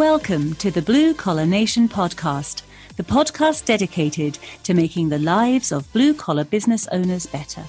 Welcome 0.00 0.54
to 0.54 0.70
the 0.70 0.80
Blue 0.80 1.12
Collar 1.12 1.44
Nation 1.44 1.86
podcast, 1.86 2.62
the 2.96 3.02
podcast 3.02 3.66
dedicated 3.66 4.38
to 4.62 4.72
making 4.72 5.10
the 5.10 5.18
lives 5.18 5.72
of 5.72 5.92
blue 5.92 6.14
collar 6.14 6.44
business 6.44 6.88
owners 6.88 7.26
better. 7.26 7.64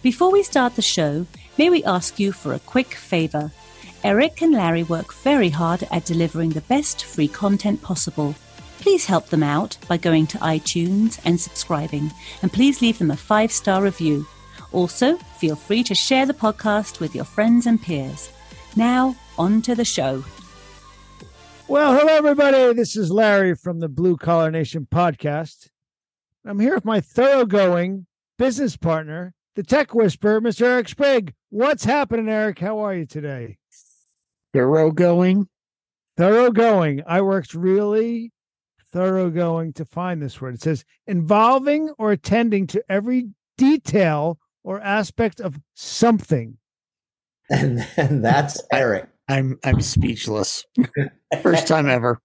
Before 0.00 0.30
we 0.30 0.44
start 0.44 0.76
the 0.76 0.80
show, 0.80 1.26
may 1.58 1.70
we 1.70 1.82
ask 1.82 2.20
you 2.20 2.30
for 2.30 2.54
a 2.54 2.60
quick 2.60 2.94
favor? 2.94 3.50
Eric 4.04 4.42
and 4.42 4.52
Larry 4.52 4.84
work 4.84 5.12
very 5.12 5.48
hard 5.48 5.82
at 5.90 6.04
delivering 6.04 6.50
the 6.50 6.60
best 6.60 7.04
free 7.04 7.26
content 7.26 7.82
possible. 7.82 8.36
Please 8.78 9.04
help 9.06 9.26
them 9.30 9.42
out 9.42 9.76
by 9.88 9.96
going 9.96 10.28
to 10.28 10.38
iTunes 10.38 11.18
and 11.24 11.40
subscribing, 11.40 12.12
and 12.42 12.52
please 12.52 12.80
leave 12.80 13.00
them 13.00 13.10
a 13.10 13.16
five 13.16 13.50
star 13.50 13.82
review. 13.82 14.24
Also, 14.70 15.16
feel 15.16 15.56
free 15.56 15.82
to 15.82 15.96
share 15.96 16.26
the 16.26 16.32
podcast 16.32 17.00
with 17.00 17.12
your 17.12 17.24
friends 17.24 17.66
and 17.66 17.82
peers. 17.82 18.30
Now, 18.76 19.16
on 19.36 19.62
to 19.62 19.74
the 19.74 19.84
show. 19.84 20.22
Well, 21.72 21.98
hello, 21.98 22.16
everybody. 22.16 22.74
This 22.74 22.98
is 22.98 23.10
Larry 23.10 23.54
from 23.54 23.80
the 23.80 23.88
Blue 23.88 24.18
Collar 24.18 24.50
Nation 24.50 24.86
podcast. 24.92 25.70
I'm 26.44 26.60
here 26.60 26.74
with 26.74 26.84
my 26.84 27.00
thoroughgoing 27.00 28.04
business 28.36 28.76
partner, 28.76 29.32
the 29.56 29.62
tech 29.62 29.94
whisperer, 29.94 30.42
Mr. 30.42 30.66
Eric 30.66 30.90
Sprigg. 30.90 31.32
What's 31.48 31.82
happening, 31.82 32.28
Eric? 32.28 32.58
How 32.58 32.80
are 32.80 32.94
you 32.94 33.06
today? 33.06 33.56
Thoroughgoing. 34.52 35.48
Thoroughgoing. 36.18 37.04
I 37.06 37.22
worked 37.22 37.54
really 37.54 38.32
thoroughgoing 38.92 39.72
to 39.76 39.86
find 39.86 40.20
this 40.20 40.42
word. 40.42 40.56
It 40.56 40.60
says 40.60 40.84
involving 41.06 41.88
or 41.96 42.12
attending 42.12 42.66
to 42.66 42.84
every 42.90 43.30
detail 43.56 44.38
or 44.62 44.78
aspect 44.82 45.40
of 45.40 45.58
something. 45.72 46.58
And, 47.48 47.88
and 47.96 48.22
that's 48.22 48.60
Eric. 48.74 49.08
I'm 49.28 49.58
I'm 49.64 49.80
speechless. 49.80 50.66
First 51.40 51.66
time 51.66 51.88
ever. 51.88 52.18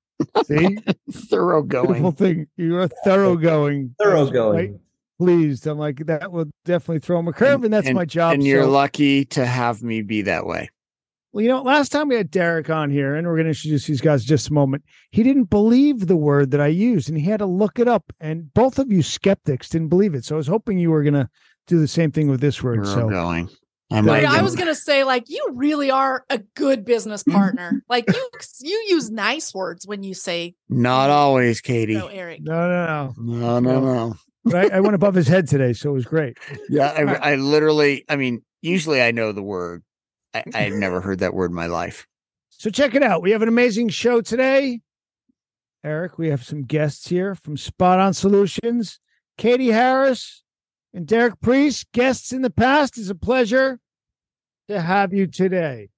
See? 0.46 0.78
Thoroughgoing. 1.12 1.88
Beautiful 1.88 2.12
thing. 2.12 2.48
You're 2.58 2.88
thoroughgoing. 3.06 3.96
Thoroughgoing. 4.02 4.56
Right? 4.56 4.74
Pleased. 5.20 5.66
I'm 5.68 5.78
like, 5.78 6.06
that 6.06 6.32
will 6.32 6.46
definitely 6.66 7.00
throw 7.00 7.20
him 7.20 7.28
a 7.28 7.34
curve, 7.34 7.64
and, 7.64 7.74
that's 7.74 7.90
my 7.92 8.06
job. 8.06 8.34
And 8.34 8.44
you're 8.44 8.64
so- 8.64 8.70
lucky 8.70 9.26
to 9.26 9.46
have 9.46 9.82
me 9.82 10.02
be 10.02 10.22
that 10.24 10.46
way. 10.46 10.70
Well, 11.34 11.44
you 11.44 11.50
know, 11.50 11.62
last 11.62 11.92
time 11.92 12.08
we 12.08 12.16
had 12.16 12.32
Derek 12.32 12.70
on 12.70 12.90
here, 12.90 13.16
and 13.16 13.28
we're 13.28 13.36
going 13.36 13.46
to 13.46 13.50
introduce 13.50 13.86
these 13.86 14.02
guys 14.02 14.24
in 14.24 14.28
just 14.28 14.50
a 14.50 14.54
moment. 14.54 14.84
He 15.12 15.24
didn't 15.24 15.52
believe 15.52 16.08
the 16.08 16.16
word 16.16 16.52
that 16.52 16.62
I 16.62 16.68
used, 16.68 17.10
and 17.10 17.18
he 17.18 17.26
had 17.30 17.40
to 17.40 17.46
look 17.46 17.80
it 17.80 17.88
up. 17.88 18.12
And 18.20 18.52
both 18.54 18.80
of 18.80 18.92
you 18.92 19.04
skeptics 19.04 19.70
didn't 19.70 19.90
believe 19.90 20.16
it. 20.16 20.26
So 20.26 20.36
I 20.36 20.38
was 20.38 20.48
hoping 20.48 20.80
you 20.80 20.90
were 20.90 21.04
going 21.04 21.14
to 21.14 21.30
do 21.68 21.80
the 21.80 21.88
same 21.88 22.12
thing 22.12 22.28
with 22.28 22.40
this 22.40 22.64
word. 22.64 22.88
So 22.88 22.96
Thoroughgoing. 22.96 23.50
I 23.50 23.56
Yeah, 23.90 24.02
might 24.02 24.24
Yeah, 24.24 24.34
I 24.34 24.42
was 24.42 24.56
gonna 24.56 24.76
say, 24.76 25.04
like, 25.04 25.30
you 25.30 25.48
really 25.54 25.90
are 25.92 26.26
a 26.30 26.40
good 26.56 26.84
business 26.86 27.24
Mm-hmm. 27.24 27.38
partner. 27.38 27.82
like 27.90 28.06
you, 28.08 28.30
you 28.62 28.86
use 28.90 29.10
nice 29.10 29.54
words 29.54 29.88
when 29.88 30.04
you 30.04 30.14
say 30.14 30.56
not 30.70 31.10
always, 31.10 31.62
Katie. 31.62 31.94
no, 31.96 32.08
Eric. 32.08 32.42
no, 32.42 32.54
no, 32.70 33.14
No, 33.18 33.60
no, 33.60 33.80
no. 33.82 33.82
no. 34.10 34.16
But 34.44 34.72
I, 34.72 34.78
I 34.78 34.80
went 34.80 34.96
above 34.96 35.14
his 35.16 35.28
head 35.28 35.48
today, 35.48 35.74
so 35.74 35.90
it 35.90 35.94
was 35.94 36.06
great. 36.06 36.38
Yeah, 36.70 36.88
I, 36.90 37.32
I 37.32 37.36
literally. 37.36 38.06
I 38.08 38.16
mean, 38.16 38.44
usually 38.62 39.02
I 39.02 39.12
know 39.12 39.32
the 39.34 39.44
word. 39.44 39.84
I, 40.34 40.44
I've 40.54 40.74
never 40.74 41.02
heard 41.02 41.20
that 41.20 41.34
word 41.34 41.52
in 41.52 41.56
my 41.56 41.68
life. 41.68 42.08
So 42.50 42.70
check 42.70 42.96
it 42.96 43.04
out. 43.04 43.22
We 43.22 43.32
have 43.32 43.42
an 43.42 43.50
amazing 43.50 43.90
show 43.90 44.22
today. 44.22 44.82
Eric, 45.84 46.18
we 46.18 46.30
have 46.30 46.44
some 46.44 46.64
guests 46.64 47.08
here 47.08 47.36
from 47.36 47.56
Spot 47.58 48.00
On 48.00 48.14
Solutions. 48.14 49.00
Katie 49.38 49.68
Harris 49.72 50.44
and 50.98 51.06
Derek 51.06 51.40
Priest, 51.42 51.86
guests 51.94 52.34
in 52.34 52.42
the 52.42 52.50
past. 52.50 52.98
It's 52.98 53.10
a 53.12 53.16
pleasure 53.16 53.80
to 54.68 54.82
have 54.82 55.14
you 55.14 55.28
today. 55.28 55.90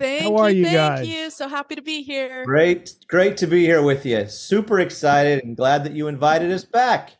Thank 0.00 0.24
How 0.24 0.36
are 0.36 0.50
you 0.50 0.64
thank 0.64 0.74
guys? 0.74 1.08
you. 1.08 1.30
So 1.30 1.48
happy 1.48 1.76
to 1.76 1.82
be 1.82 2.02
here. 2.02 2.44
Great, 2.44 2.92
great 3.08 3.36
to 3.38 3.46
be 3.46 3.64
here 3.64 3.82
with 3.82 4.04
you. 4.04 4.26
Super 4.28 4.80
excited 4.80 5.44
and 5.44 5.56
glad 5.56 5.84
that 5.84 5.92
you 5.92 6.08
invited 6.08 6.50
us 6.50 6.64
back. 6.64 7.12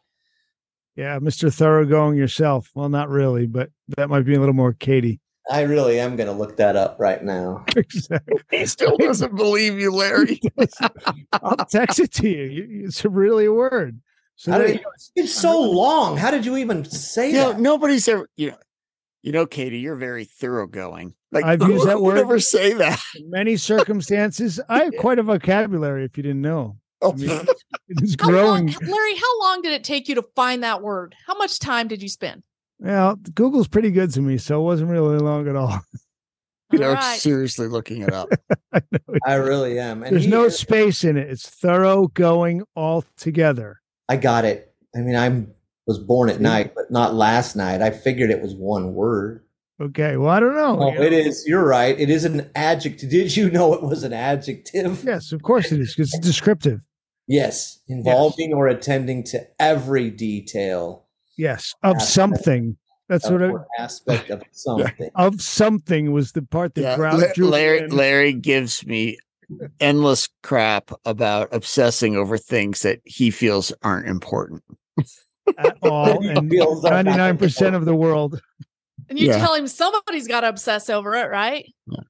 Yeah, 0.96 1.20
Mr. 1.20 1.52
Thoroughgoing 1.54 2.16
yourself. 2.16 2.70
Well, 2.74 2.88
not 2.88 3.08
really, 3.08 3.46
but 3.46 3.70
that 3.96 4.10
might 4.10 4.24
be 4.26 4.34
a 4.34 4.40
little 4.40 4.54
more 4.54 4.72
Katie. 4.72 5.20
I 5.48 5.60
really 5.62 6.00
am 6.00 6.16
going 6.16 6.26
to 6.26 6.32
look 6.32 6.56
that 6.56 6.74
up 6.74 6.96
right 6.98 7.22
now. 7.22 7.64
Exactly. 7.76 8.40
He 8.50 8.66
still 8.66 8.96
doesn't 8.96 9.36
believe 9.36 9.78
you, 9.78 9.92
Larry. 9.92 10.40
I'll 11.32 11.56
text 11.70 12.00
it 12.00 12.10
to 12.14 12.28
you. 12.28 12.44
You- 12.44 12.84
It's 12.86 13.04
really 13.04 13.44
a 13.44 13.52
word. 13.52 14.00
So 14.36 14.50
How 14.52 14.58
there 14.58 14.66
did 14.68 14.76
you 14.78 14.82
go. 14.84 14.90
It's 15.16 15.32
so 15.34 15.60
long. 15.60 16.16
How 16.16 16.30
did 16.30 16.44
you 16.44 16.56
even 16.56 16.84
say 16.84 17.28
You 17.28 17.34
know, 17.36 17.52
that? 17.52 17.60
nobody's 17.60 18.06
ever. 18.08 18.28
You 18.36 18.50
know, 18.50 18.56
you 19.22 19.32
know, 19.32 19.46
Katie, 19.46 19.78
you're 19.78 19.96
very 19.96 20.24
thoroughgoing. 20.24 21.14
Like 21.32 21.44
I've 21.44 21.62
used 21.62 21.86
that 21.86 22.00
word. 22.00 22.18
ever 22.18 22.38
say 22.40 22.72
that. 22.74 23.00
In 23.16 23.30
many 23.30 23.56
circumstances, 23.56 24.60
I 24.68 24.84
have 24.84 24.94
quite 24.98 25.18
a 25.18 25.22
vocabulary. 25.22 26.04
If 26.04 26.16
you 26.16 26.22
didn't 26.22 26.42
know, 26.42 26.76
Oh, 27.02 27.12
I 27.12 27.16
mean, 27.16 27.30
it's 27.88 28.16
How 28.20 28.30
long, 28.30 28.66
growing. 28.66 28.90
Larry? 28.90 29.14
How 29.16 29.40
long 29.40 29.62
did 29.62 29.72
it 29.72 29.84
take 29.84 30.08
you 30.08 30.14
to 30.16 30.22
find 30.34 30.62
that 30.62 30.82
word? 30.82 31.14
How 31.26 31.34
much 31.36 31.58
time 31.58 31.86
did 31.88 32.02
you 32.02 32.08
spend? 32.08 32.44
Well, 32.78 33.16
Google's 33.16 33.68
pretty 33.68 33.90
good 33.90 34.12
to 34.14 34.20
me, 34.20 34.36
so 34.38 34.60
it 34.60 34.64
wasn't 34.64 34.90
really 34.90 35.18
long 35.18 35.48
at 35.48 35.54
all. 35.56 35.80
you 36.72 36.78
know, 36.78 36.88
All 36.88 36.94
right. 36.94 37.18
seriously 37.18 37.66
looking 37.68 38.02
it 38.02 38.12
up. 38.12 38.28
I 38.72 38.80
I, 39.26 39.34
really 39.34 39.78
am. 39.78 40.02
And 40.02 40.12
There's 40.12 40.24
he- 40.24 40.30
no 40.30 40.48
space 40.48 41.04
in 41.04 41.16
it. 41.16 41.30
It's 41.30 41.48
thorough 41.48 42.08
going 42.08 42.62
all 42.74 43.04
together. 43.16 43.80
I 44.08 44.16
got 44.16 44.44
it. 44.44 44.72
I 44.94 44.98
mean, 45.00 45.16
I 45.16 45.46
was 45.86 45.98
born 45.98 46.30
at 46.30 46.40
night, 46.40 46.74
but 46.74 46.90
not 46.90 47.14
last 47.14 47.56
night. 47.56 47.82
I 47.82 47.90
figured 47.90 48.30
it 48.30 48.40
was 48.42 48.54
one 48.54 48.94
word. 48.94 49.44
Okay. 49.80 50.16
Well, 50.16 50.30
I 50.30 50.40
don't 50.40 50.54
know. 50.54 50.78
Oh, 50.80 51.02
it 51.02 51.12
is. 51.12 51.44
You're 51.46 51.66
right. 51.66 51.98
It 51.98 52.08
is 52.10 52.24
an 52.24 52.50
adjective. 52.54 53.10
Did 53.10 53.36
you 53.36 53.50
know 53.50 53.74
it 53.74 53.82
was 53.82 54.04
an 54.04 54.12
adjective? 54.12 55.02
Yes, 55.04 55.32
of 55.32 55.42
course 55.42 55.72
it 55.72 55.80
is. 55.80 55.94
'cause 55.94 56.12
It's 56.14 56.24
descriptive. 56.24 56.80
Yes. 57.26 57.80
Involving 57.88 58.52
or 58.52 58.68
attending 58.68 59.24
to 59.24 59.46
every 59.58 60.10
detail 60.10 61.06
Yes, 61.36 61.74
of 61.82 61.96
Aspect. 61.96 62.12
something. 62.12 62.76
That's 63.08 63.28
what 63.28 63.42
I, 63.42 63.46
or 63.48 63.66
aspect 63.78 64.30
of 64.30 64.42
something. 64.52 65.10
of 65.16 65.42
something 65.42 66.12
was 66.12 66.32
the 66.32 66.42
part 66.42 66.74
that 66.76 66.80
Yeah, 66.82 67.32
drew 67.34 67.48
Larry. 67.48 67.88
Larry 67.88 68.32
gives 68.32 68.86
me 68.86 69.18
endless 69.80 70.28
crap 70.42 70.90
about 71.04 71.48
obsessing 71.52 72.16
over 72.16 72.38
things 72.38 72.82
that 72.82 73.00
he 73.04 73.30
feels 73.30 73.72
aren't 73.82 74.08
important. 74.08 74.62
at 75.58 75.76
all, 75.82 76.26
and 76.28 76.48
ninety 76.82 77.14
nine 77.14 77.36
percent 77.36 77.74
of 77.74 77.84
the 77.84 77.94
world. 77.94 78.40
And 79.08 79.18
you 79.18 79.28
Yeah. 79.28 79.38
tell 79.38 79.54
him 79.54 79.66
somebody's 79.66 80.26
got 80.26 80.40
to 80.40 80.48
obsess 80.48 80.88
over 80.88 81.14
it, 81.14 81.28
right? 81.30 81.66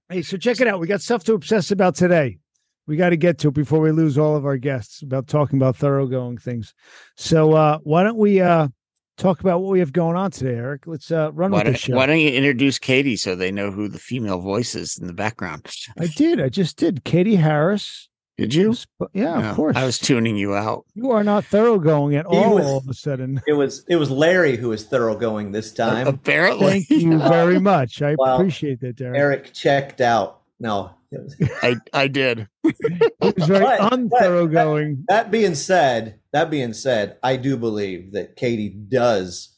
Hey, 0.08 0.22
so 0.22 0.36
check 0.36 0.60
it 0.60 0.68
out. 0.68 0.78
We 0.78 0.86
got 0.86 1.00
stuff 1.00 1.24
to 1.24 1.34
obsess 1.34 1.70
about 1.70 1.96
today. 1.96 2.38
We 2.86 2.96
got 2.96 3.10
to 3.10 3.16
get 3.16 3.38
to 3.38 3.48
it 3.48 3.54
before 3.54 3.80
we 3.80 3.90
lose 3.90 4.18
all 4.18 4.36
of 4.36 4.44
our 4.44 4.58
guests 4.58 5.02
about 5.02 5.26
talking 5.26 5.58
about 5.58 5.76
thoroughgoing 5.76 6.38
things. 6.38 6.74
So 7.16 7.52
uh, 7.52 7.78
why 7.82 8.04
don't 8.04 8.18
we 8.18 8.40
uh, 8.40 8.68
talk 9.16 9.41
about 9.41 9.60
what 9.60 9.70
we 9.72 9.78
have 9.80 9.92
going 9.92 10.16
on 10.16 10.30
today, 10.30 10.54
Eric? 10.56 10.86
Let's 10.86 11.10
uh, 11.10 11.32
run 11.32 11.50
Why 11.52 11.58
with 11.58 11.66
the 11.66 11.72
don't, 11.72 11.78
show. 11.80 11.97
why 11.97 12.06
don't 12.06 12.19
you 12.20 12.30
introduce 12.30 12.78
Katie 12.78 13.16
so 13.16 13.34
they 13.34 13.50
know 13.52 13.70
who 13.70 13.88
the 13.88 13.98
female 13.98 14.41
voice 14.41 14.75
is 14.75 14.98
in 14.98 15.06
the 15.06 15.12
background? 15.14 15.66
I 15.98 16.06
did. 16.06 16.41
I 16.41 16.48
just 16.48 16.76
did. 16.76 17.04
Katie 17.04 17.36
Harris. 17.36 18.08
Did 18.36 18.52
you? 18.52 18.75
Sp- 18.75 19.14
Yeah, 19.14 19.38
No, 19.38 19.50
of 19.50 19.56
course. 19.56 19.76
I 19.76 19.84
was 19.84 19.97
tuning 19.98 20.36
you 20.36 20.56
out. 20.56 20.84
You 20.94 21.12
are 21.12 21.22
not 21.22 21.44
thoroughgoing 21.44 22.16
at 22.16 22.26
He 22.28 22.36
all. 22.36 22.56
was- 22.56 22.66
all 22.66 22.78
of 22.78 22.88
a 22.88 22.94
sudden. 22.94 23.41
It 23.47 23.52
was 23.52 23.84
it 23.88 23.94
was 23.97 24.10
Larry 24.10 24.56
who 24.56 24.70
was 24.70 24.84
thoroughgoing 24.84 25.52
this 25.52 25.72
time. 25.72 26.08
Apparently, 26.08 26.82
Thank 26.82 26.91
you 27.02 27.19
very 27.19 27.60
much. 27.72 28.02
I 28.02 28.16
Well, 28.19 28.34
appreciate 28.34 28.81
that, 28.81 28.96
Derek. 28.96 29.16
Eric 29.19 29.52
checked 29.54 30.00
out. 30.00 30.41
No. 30.58 30.91
It 31.14 31.22
was- 31.22 31.50
I, 31.62 31.76
I 31.92 32.08
did. 32.08 32.48
It 32.64 33.36
was 33.38 33.47
very 33.48 33.64
But- 33.64 33.92
unthoroughgoing. 33.92 35.04
That 35.08 35.30
being 35.30 35.54
said, 35.54 36.20
that 36.32 36.50
being 36.50 36.72
said, 36.72 37.16
I 37.22 37.36
do 37.36 37.56
believe 37.56 38.12
that 38.12 38.36
Katie 38.36 38.69
does 38.70 39.50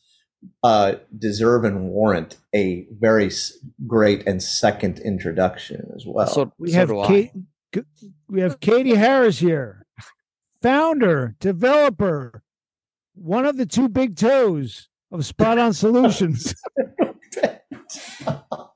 uh, 0.63 0.95
deserve 1.19 1.65
and 1.65 1.89
warrant 1.89 2.37
a 2.55 2.87
very 2.91 3.31
great 3.87 4.27
and 4.29 4.43
second 4.43 4.99
introduction 5.01 5.91
as 5.97 6.05
well. 6.07 6.27
so 6.29 6.53
We 6.59 6.71
so 6.71 6.79
have 6.79 6.89
do 6.89 7.05
Kate. 7.07 7.85
We 8.29 8.41
have 8.41 8.61
Katie 8.61 8.95
Harris 8.95 9.39
here, 9.41 9.87
founder, 10.63 11.35
developer, 11.41 12.43
one 13.15 13.45
of 13.47 13.57
the 13.57 13.67
two 13.67 13.89
big 13.89 14.17
toes 14.17 14.89
of 15.11 15.25
Spot 15.27 15.59
On 15.59 15.73
Solutions. 15.73 16.55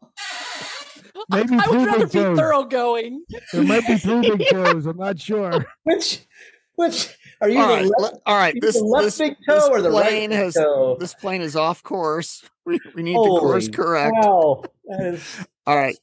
Maybe 1.30 1.54
I 1.54 1.66
would 1.68 1.86
rather 1.86 2.06
be 2.06 2.12
toes. 2.12 2.38
thoroughgoing. 2.38 3.24
There 3.52 3.62
might 3.62 3.86
be 3.86 3.96
three 3.96 4.20
big 4.22 4.46
toes. 4.50 4.86
I'm 4.86 4.96
not 4.96 5.18
sure. 5.20 5.66
which, 5.84 6.20
which 6.74 7.16
are 7.40 7.48
you 7.48 7.58
All 7.60 7.76
the 7.76 7.94
left, 7.98 8.16
all 8.26 8.36
right. 8.36 8.54
This 8.60 8.78
the 8.78 8.84
left 8.84 9.04
this, 9.04 9.18
big 9.18 9.36
this 9.46 9.64
toe 9.64 9.70
or 9.70 9.80
the 9.82 9.90
right 9.90 10.08
plane 10.08 10.30
big 10.30 10.38
has 10.38 10.54
toe? 10.54 10.96
this 10.98 11.14
plane 11.14 11.40
is 11.42 11.56
off 11.56 11.82
course. 11.82 12.42
We, 12.66 12.78
we 12.94 13.02
need 13.02 13.12
to 13.12 13.18
Holy 13.18 13.40
course 13.40 13.68
correct. 13.68 14.14
Wow. 14.20 14.64
That 14.86 15.00
is- 15.14 15.46
All 15.66 15.76
right, 15.76 15.96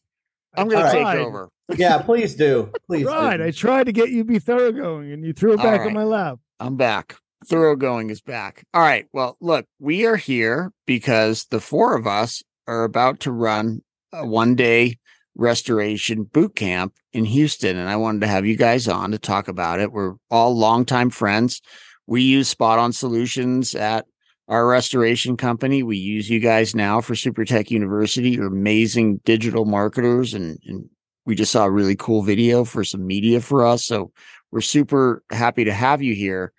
I'm 0.55 0.67
going 0.67 0.83
All 0.83 0.91
to 0.91 0.97
right. 0.99 1.15
take 1.15 1.25
over. 1.25 1.49
yeah, 1.77 1.97
please 2.01 2.33
do. 2.35 2.71
Please 2.87 3.05
Right. 3.05 3.37
do. 3.37 3.43
I 3.43 3.51
tried 3.51 3.85
to 3.85 3.91
get 3.91 4.09
you 4.09 4.19
to 4.19 4.23
be 4.23 4.39
thoroughgoing 4.39 5.11
and 5.11 5.23
you 5.25 5.33
threw 5.33 5.53
it 5.53 5.59
All 5.59 5.65
back 5.65 5.81
right. 5.81 5.87
on 5.87 5.93
my 5.93 6.03
lap. 6.03 6.39
I'm 6.59 6.77
back. 6.77 7.17
Thoroughgoing 7.45 8.09
is 8.09 8.21
back. 8.21 8.63
All 8.73 8.81
right. 8.81 9.05
Well, 9.13 9.37
look, 9.41 9.65
we 9.79 10.05
are 10.05 10.15
here 10.15 10.71
because 10.85 11.45
the 11.51 11.59
four 11.59 11.95
of 11.95 12.07
us 12.07 12.41
are 12.67 12.83
about 12.83 13.19
to 13.21 13.31
run 13.31 13.81
a 14.13 14.25
one 14.25 14.55
day 14.55 14.97
restoration 15.37 16.23
boot 16.23 16.55
camp 16.55 16.93
in 17.13 17.23
Houston. 17.23 17.77
And 17.77 17.87
I 17.87 17.95
wanted 17.95 18.21
to 18.21 18.27
have 18.27 18.45
you 18.45 18.57
guys 18.57 18.87
on 18.87 19.11
to 19.11 19.17
talk 19.17 19.47
about 19.47 19.79
it. 19.79 19.91
We're 19.91 20.15
all 20.29 20.57
longtime 20.57 21.11
friends. 21.11 21.61
We 22.07 22.23
use 22.23 22.49
spot 22.49 22.79
on 22.79 22.91
solutions 22.91 23.75
at 23.75 24.05
our 24.47 24.67
restoration 24.67 25.37
company. 25.37 25.83
We 25.83 25.97
use 25.97 26.29
you 26.29 26.39
guys 26.39 26.73
now 26.75 27.01
for 27.01 27.15
Super 27.15 27.45
Tech 27.45 27.69
University. 27.69 28.31
You're 28.31 28.47
amazing 28.47 29.21
digital 29.25 29.65
marketers. 29.65 30.33
And, 30.33 30.57
and 30.65 30.89
we 31.25 31.35
just 31.35 31.51
saw 31.51 31.65
a 31.65 31.71
really 31.71 31.95
cool 31.95 32.23
video 32.23 32.63
for 32.63 32.83
some 32.83 33.05
media 33.05 33.41
for 33.41 33.65
us. 33.65 33.85
So 33.85 34.11
we're 34.51 34.61
super 34.61 35.23
happy 35.31 35.65
to 35.65 35.73
have 35.73 36.01
you 36.01 36.15
here. 36.15 36.53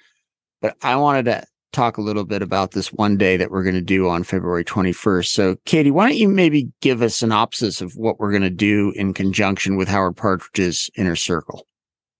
But 0.61 0.77
I 0.83 0.97
wanted 0.97 1.25
to 1.27 1.45
talk 1.73 1.99
a 1.99 2.03
little 2.03 2.25
bit 2.25 2.43
about 2.43 2.73
this 2.73 2.93
one 2.93 3.17
day 3.17 3.37
that 3.37 3.50
we're 3.50 3.62
going 3.62 3.75
to 3.75 3.81
do 3.81 4.09
on 4.09 4.25
February 4.25 4.65
21st. 4.65 5.26
So, 5.26 5.56
Katie, 5.65 5.91
why 5.91 6.09
don't 6.09 6.19
you 6.19 6.29
maybe 6.29 6.70
give 6.81 7.03
us 7.03 7.15
a 7.15 7.19
synopsis 7.19 7.81
of 7.81 7.94
what 7.97 8.19
we're 8.19 8.31
going 8.31 8.43
to 8.43 8.50
do 8.50 8.93
in 8.97 9.15
conjunction 9.15 9.76
with 9.76 9.88
Howard 9.88 10.17
Partridge's 10.17 10.91
Inner 10.97 11.17
Circle? 11.17 11.67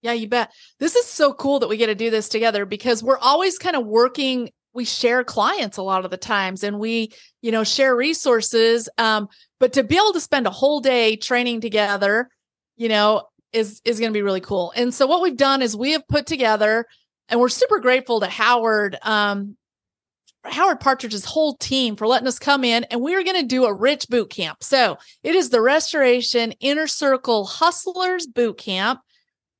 Yeah, 0.03 0.13
you 0.13 0.29
bet. 0.29 0.53
This 0.79 0.95
is 0.95 1.07
so 1.07 1.33
cool 1.33 1.59
that 1.61 1.69
we 1.69 1.77
get 1.77 1.87
to 1.87 1.95
do 1.95 2.11
this 2.11 2.29
together 2.29 2.65
because 2.65 3.03
we're 3.03 3.19
always 3.19 3.59
kind 3.59 3.75
of 3.75 3.87
working. 3.87 4.51
We 4.75 4.85
share 4.85 5.25
clients 5.25 5.77
a 5.77 5.83
lot 5.83 6.05
of 6.05 6.11
the 6.11 6.17
times 6.17 6.63
and 6.63 6.79
we, 6.79 7.13
you 7.43 7.51
know, 7.51 7.65
share 7.65 7.97
resources. 7.97 8.89
Um, 8.99 9.29
but 9.59 9.73
to 9.73 9.83
be 9.83 9.97
able 9.97 10.13
to 10.13 10.21
spend 10.21 10.47
a 10.47 10.51
whole 10.51 10.81
day 10.81 11.17
training 11.17 11.61
together, 11.61 12.29
you 12.77 12.89
know, 12.89 13.25
is 13.53 13.81
is 13.85 13.99
going 13.99 14.13
to 14.13 14.17
be 14.17 14.23
really 14.23 14.41
cool. 14.41 14.73
And 14.77 14.95
so 14.95 15.07
what 15.07 15.23
we've 15.23 15.37
done 15.37 15.63
is 15.63 15.77
we 15.77 15.93
have 15.93 16.07
put 16.07 16.27
together 16.27 16.87
and 17.29 17.41
we're 17.41 17.49
super 17.49 17.79
grateful 17.81 18.21
to 18.21 18.27
Howard, 18.27 18.97
um, 19.03 19.57
Howard 20.45 20.81
Partridge's 20.81 21.25
whole 21.25 21.55
team 21.55 21.97
for 21.97 22.07
letting 22.07 22.29
us 22.29 22.39
come 22.39 22.65
in, 22.65 22.85
and 22.85 23.01
we 23.03 23.15
are 23.15 23.23
going 23.23 23.41
to 23.41 23.47
do 23.47 23.67
a 23.67 23.75
rich 23.75 24.09
boot 24.09 24.31
camp. 24.31 24.63
So 24.63 24.97
it 25.23 25.35
is 25.35 25.51
the 25.51 25.61
Restoration 25.61 26.53
Inner 26.61 26.87
Circle 26.87 27.45
Hustlers 27.45 28.27
Boot 28.27 28.57
Camp, 28.57 29.01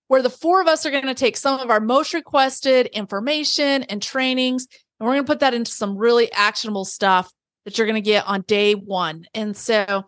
where 0.07 0.23
the 0.23 0.31
four 0.31 0.61
of 0.61 0.69
us 0.69 0.87
are 0.87 0.91
going 0.91 1.07
to 1.07 1.15
take 1.15 1.37
some 1.37 1.61
of 1.61 1.71
our 1.71 1.81
most 1.81 2.15
requested 2.15 2.87
information 2.87 3.83
and 3.85 4.01
trainings, 4.01 4.67
and 4.99 5.07
we're 5.07 5.15
going 5.15 5.25
to 5.25 5.31
put 5.31 5.41
that 5.41 5.55
into 5.55 5.71
some 5.71 5.97
really 5.97 6.33
actionable 6.33 6.85
stuff 6.85 7.31
that 7.65 7.77
you're 7.77 7.87
going 7.87 7.95
to 7.95 8.01
get 8.01 8.27
on 8.27 8.43
day 8.43 8.75
one. 8.75 9.27
And 9.35 9.55
so 9.55 10.05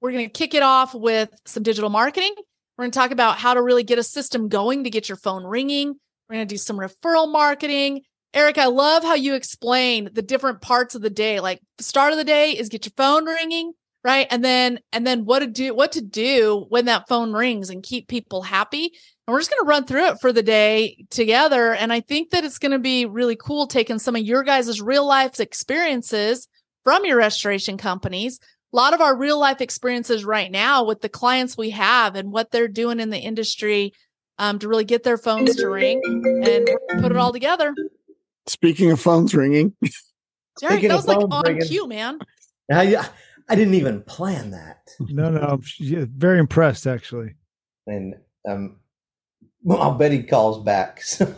we're 0.00 0.12
going 0.12 0.26
to 0.26 0.32
kick 0.32 0.54
it 0.54 0.62
off 0.62 0.94
with 0.94 1.30
some 1.46 1.62
digital 1.62 1.90
marketing. 1.90 2.34
We're 2.76 2.84
going 2.84 2.92
to 2.92 2.98
talk 2.98 3.10
about 3.10 3.38
how 3.38 3.54
to 3.54 3.62
really 3.62 3.82
get 3.82 3.98
a 3.98 4.04
system 4.04 4.48
going 4.48 4.84
to 4.84 4.90
get 4.90 5.08
your 5.08 5.16
phone 5.16 5.44
ringing 5.44 5.96
we're 6.32 6.38
going 6.38 6.48
to 6.48 6.54
do 6.54 6.58
some 6.58 6.78
referral 6.78 7.30
marketing. 7.30 8.02
Eric, 8.32 8.56
I 8.56 8.64
love 8.66 9.02
how 9.02 9.14
you 9.14 9.34
explain 9.34 10.08
the 10.14 10.22
different 10.22 10.62
parts 10.62 10.94
of 10.94 11.02
the 11.02 11.10
day. 11.10 11.40
Like 11.40 11.60
the 11.76 11.84
start 11.84 12.12
of 12.12 12.18
the 12.18 12.24
day 12.24 12.52
is 12.52 12.70
get 12.70 12.86
your 12.86 12.94
phone 12.96 13.26
ringing, 13.26 13.74
right? 14.02 14.26
And 14.30 14.42
then 14.42 14.78
and 14.94 15.06
then 15.06 15.26
what 15.26 15.40
to 15.40 15.46
do 15.46 15.74
what 15.74 15.92
to 15.92 16.00
do 16.00 16.64
when 16.70 16.86
that 16.86 17.06
phone 17.06 17.34
rings 17.34 17.68
and 17.68 17.82
keep 17.82 18.08
people 18.08 18.40
happy. 18.40 18.94
And 19.26 19.34
we're 19.34 19.40
just 19.40 19.50
going 19.50 19.62
to 19.62 19.68
run 19.68 19.84
through 19.84 20.06
it 20.06 20.20
for 20.22 20.32
the 20.32 20.42
day 20.42 21.04
together 21.10 21.74
and 21.74 21.92
I 21.92 22.00
think 22.00 22.30
that 22.30 22.44
it's 22.44 22.58
going 22.58 22.72
to 22.72 22.78
be 22.78 23.04
really 23.04 23.36
cool 23.36 23.66
taking 23.66 23.98
some 23.98 24.16
of 24.16 24.22
your 24.22 24.42
guys' 24.42 24.80
real 24.80 25.06
life 25.06 25.38
experiences 25.38 26.48
from 26.82 27.04
your 27.04 27.18
restoration 27.18 27.76
companies. 27.76 28.40
A 28.72 28.76
lot 28.76 28.94
of 28.94 29.02
our 29.02 29.14
real 29.14 29.38
life 29.38 29.60
experiences 29.60 30.24
right 30.24 30.50
now 30.50 30.84
with 30.84 31.02
the 31.02 31.10
clients 31.10 31.58
we 31.58 31.70
have 31.70 32.16
and 32.16 32.32
what 32.32 32.50
they're 32.50 32.68
doing 32.68 33.00
in 33.00 33.10
the 33.10 33.18
industry 33.18 33.92
um, 34.38 34.58
to 34.58 34.68
really 34.68 34.84
get 34.84 35.02
their 35.02 35.18
phones 35.18 35.56
to 35.56 35.68
ring 35.68 36.00
and 36.04 36.68
put 37.02 37.12
it 37.12 37.16
all 37.16 37.32
together. 37.32 37.74
Speaking 38.46 38.90
of 38.90 39.00
phones 39.00 39.34
ringing, 39.34 39.74
Derek, 40.60 40.82
that 40.82 40.94
was 40.94 41.06
like 41.06 41.18
on 41.18 41.42
ringing. 41.46 41.66
cue, 41.66 41.86
man. 41.86 42.18
I, 42.70 43.08
I 43.48 43.54
didn't 43.54 43.74
even 43.74 44.02
plan 44.02 44.50
that. 44.50 44.90
No, 44.98 45.30
no, 45.30 45.40
I'm 45.40 45.62
very 46.16 46.38
impressed 46.38 46.86
actually. 46.86 47.34
And 47.86 48.14
um, 48.48 48.78
well, 49.62 49.80
I'll 49.80 49.94
bet 49.94 50.12
he 50.12 50.22
calls 50.22 50.62
back. 50.62 51.02
So. 51.12 51.34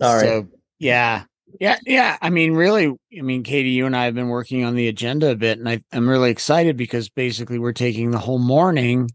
All 0.00 0.16
right. 0.16 0.24
So, 0.24 0.48
yeah. 0.78 1.24
Yeah, 1.60 1.76
yeah. 1.84 2.16
I 2.20 2.30
mean, 2.30 2.54
really, 2.54 2.86
I 2.86 3.20
mean, 3.20 3.42
Katie, 3.44 3.70
you 3.70 3.86
and 3.86 3.96
I 3.96 4.06
have 4.06 4.14
been 4.14 4.28
working 4.28 4.64
on 4.64 4.74
the 4.74 4.88
agenda 4.88 5.30
a 5.30 5.36
bit, 5.36 5.58
and 5.58 5.68
I, 5.68 5.82
I'm 5.92 6.08
really 6.08 6.30
excited 6.30 6.76
because 6.76 7.08
basically 7.08 7.58
we're 7.58 7.72
taking 7.72 8.10
the 8.10 8.18
whole 8.18 8.38
morning 8.38 9.10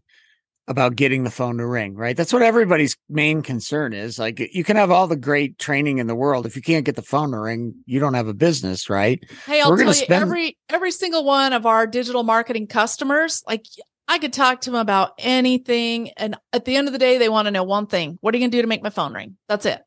about 0.68 0.96
getting 0.96 1.24
the 1.24 1.30
phone 1.30 1.58
to 1.58 1.66
ring, 1.66 1.94
right? 1.94 2.16
That's 2.16 2.32
what 2.32 2.42
everybody's 2.42 2.96
main 3.08 3.42
concern 3.42 3.92
is. 3.92 4.18
Like 4.18 4.38
you 4.52 4.62
can 4.62 4.76
have 4.76 4.90
all 4.90 5.06
the 5.06 5.16
great 5.16 5.58
training 5.58 5.98
in 5.98 6.06
the 6.06 6.14
world. 6.14 6.46
If 6.46 6.54
you 6.54 6.62
can't 6.62 6.84
get 6.84 6.94
the 6.94 7.02
phone 7.02 7.32
to 7.32 7.38
ring, 7.38 7.74
you 7.86 7.98
don't 7.98 8.14
have 8.14 8.28
a 8.28 8.34
business, 8.34 8.88
right? 8.90 9.22
Hey, 9.46 9.60
I'll 9.60 9.70
We're 9.70 9.78
tell 9.78 9.88
you 9.88 9.94
spend- 9.94 10.22
every 10.22 10.58
every 10.68 10.92
single 10.92 11.24
one 11.24 11.52
of 11.52 11.66
our 11.66 11.86
digital 11.86 12.22
marketing 12.22 12.66
customers, 12.66 13.42
like 13.48 13.64
I 14.06 14.18
could 14.18 14.32
talk 14.32 14.60
to 14.62 14.70
them 14.70 14.80
about 14.80 15.12
anything. 15.18 16.10
And 16.16 16.36
at 16.52 16.64
the 16.64 16.76
end 16.76 16.86
of 16.86 16.92
the 16.92 16.98
day, 16.98 17.18
they 17.18 17.28
want 17.28 17.46
to 17.46 17.50
know 17.50 17.64
one 17.64 17.86
thing. 17.86 18.18
What 18.20 18.34
are 18.34 18.38
you 18.38 18.42
gonna 18.42 18.50
do 18.50 18.62
to 18.62 18.68
make 18.68 18.82
my 18.82 18.90
phone 18.90 19.14
ring? 19.14 19.36
That's 19.48 19.66
it. 19.66 19.80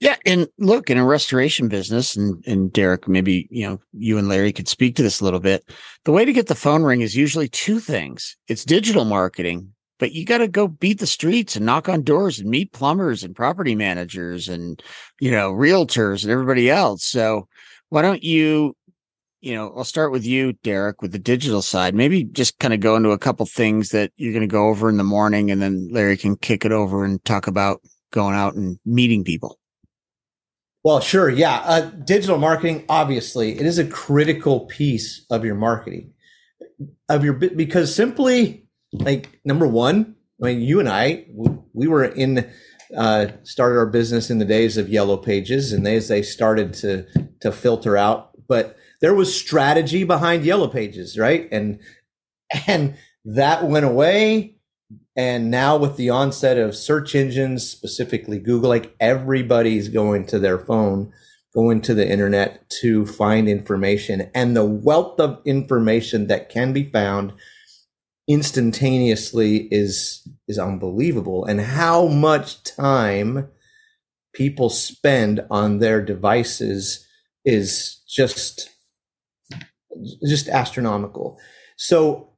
Yeah, 0.00 0.14
and 0.24 0.46
look, 0.58 0.90
in 0.90 0.98
a 0.98 1.04
restoration 1.04 1.66
business, 1.68 2.16
and 2.16 2.44
and 2.46 2.72
Derek, 2.72 3.08
maybe 3.08 3.48
you 3.50 3.68
know 3.68 3.80
you 3.92 4.16
and 4.16 4.28
Larry 4.28 4.52
could 4.52 4.68
speak 4.68 4.94
to 4.96 5.02
this 5.02 5.20
a 5.20 5.24
little 5.24 5.40
bit. 5.40 5.68
The 6.04 6.12
way 6.12 6.24
to 6.24 6.32
get 6.32 6.46
the 6.46 6.54
phone 6.54 6.84
ring 6.84 7.00
is 7.00 7.16
usually 7.16 7.48
two 7.48 7.80
things: 7.80 8.36
it's 8.46 8.64
digital 8.64 9.04
marketing, 9.04 9.72
but 9.98 10.12
you 10.12 10.24
got 10.24 10.38
to 10.38 10.46
go 10.46 10.68
beat 10.68 11.00
the 11.00 11.06
streets 11.06 11.56
and 11.56 11.66
knock 11.66 11.88
on 11.88 12.02
doors 12.02 12.38
and 12.38 12.48
meet 12.48 12.72
plumbers 12.72 13.24
and 13.24 13.34
property 13.34 13.74
managers 13.74 14.48
and 14.48 14.80
you 15.20 15.32
know 15.32 15.52
realtors 15.52 16.22
and 16.22 16.30
everybody 16.30 16.70
else. 16.70 17.04
So 17.04 17.48
why 17.88 18.02
don't 18.02 18.22
you, 18.22 18.76
you 19.40 19.54
know, 19.54 19.72
I'll 19.76 19.82
start 19.82 20.12
with 20.12 20.24
you, 20.24 20.52
Derek, 20.62 21.02
with 21.02 21.10
the 21.10 21.18
digital 21.18 21.62
side. 21.62 21.96
Maybe 21.96 22.22
just 22.22 22.58
kind 22.60 22.72
of 22.72 22.78
go 22.78 22.94
into 22.94 23.10
a 23.10 23.18
couple 23.18 23.46
things 23.46 23.88
that 23.90 24.12
you're 24.16 24.32
going 24.32 24.42
to 24.42 24.46
go 24.46 24.68
over 24.68 24.88
in 24.88 24.96
the 24.96 25.02
morning, 25.04 25.50
and 25.50 25.60
then 25.60 25.88
Larry 25.90 26.16
can 26.16 26.36
kick 26.36 26.64
it 26.64 26.70
over 26.70 27.04
and 27.04 27.24
talk 27.24 27.48
about 27.48 27.80
going 28.12 28.36
out 28.36 28.54
and 28.54 28.78
meeting 28.86 29.24
people. 29.24 29.58
Well, 30.84 31.00
sure. 31.00 31.28
Yeah. 31.28 31.58
Uh, 31.64 31.80
digital 31.90 32.38
marketing, 32.38 32.84
obviously, 32.88 33.58
it 33.58 33.66
is 33.66 33.78
a 33.78 33.86
critical 33.86 34.60
piece 34.66 35.26
of 35.30 35.44
your 35.44 35.56
marketing 35.56 36.12
of 37.08 37.24
your 37.24 37.34
because 37.34 37.94
simply 37.94 38.68
like 38.92 39.40
number 39.44 39.66
one, 39.66 40.14
I 40.42 40.46
mean, 40.46 40.60
you 40.60 40.80
and 40.80 40.88
I, 40.88 41.26
we 41.72 41.88
were 41.88 42.04
in, 42.04 42.50
uh, 42.96 43.26
started 43.42 43.78
our 43.78 43.86
business 43.86 44.30
in 44.30 44.38
the 44.38 44.44
days 44.44 44.76
of 44.76 44.88
yellow 44.88 45.16
pages 45.16 45.72
and 45.72 45.84
they, 45.84 45.96
as 45.96 46.08
they 46.08 46.22
started 46.22 46.72
to, 46.74 47.06
to 47.40 47.52
filter 47.52 47.96
out, 47.96 48.30
but 48.48 48.76
there 49.00 49.14
was 49.14 49.34
strategy 49.34 50.04
behind 50.04 50.44
yellow 50.44 50.68
pages, 50.68 51.18
right? 51.18 51.48
And, 51.50 51.80
and 52.66 52.96
that 53.24 53.64
went 53.64 53.84
away 53.84 54.57
and 55.16 55.50
now 55.50 55.76
with 55.76 55.96
the 55.96 56.10
onset 56.10 56.58
of 56.58 56.76
search 56.76 57.14
engines, 57.14 57.68
specifically 57.68 58.38
Google, 58.38 58.70
like 58.70 58.94
everybody's 59.00 59.88
going 59.88 60.26
to 60.26 60.38
their 60.38 60.58
phone, 60.58 61.12
going 61.54 61.80
to 61.82 61.94
the 61.94 62.08
internet 62.08 62.68
to 62.80 63.04
find 63.04 63.48
information. 63.48 64.30
And 64.34 64.56
the 64.56 64.64
wealth 64.64 65.20
of 65.20 65.40
information 65.44 66.28
that 66.28 66.48
can 66.48 66.72
be 66.72 66.84
found 66.84 67.32
instantaneously 68.28 69.68
is 69.70 70.26
is 70.46 70.58
unbelievable. 70.58 71.44
And 71.44 71.60
how 71.60 72.06
much 72.06 72.62
time 72.62 73.48
people 74.34 74.70
spend 74.70 75.44
on 75.50 75.78
their 75.78 76.02
devices 76.02 77.06
is 77.44 78.02
just 78.08 78.70
just 80.26 80.48
astronomical. 80.48 81.38
So 81.76 82.34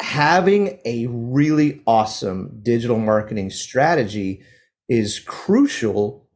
having 0.00 0.78
a 0.84 1.06
really 1.08 1.82
awesome 1.86 2.60
digital 2.62 2.98
marketing 2.98 3.50
strategy 3.50 4.42
is 4.88 5.18
crucial 5.20 6.28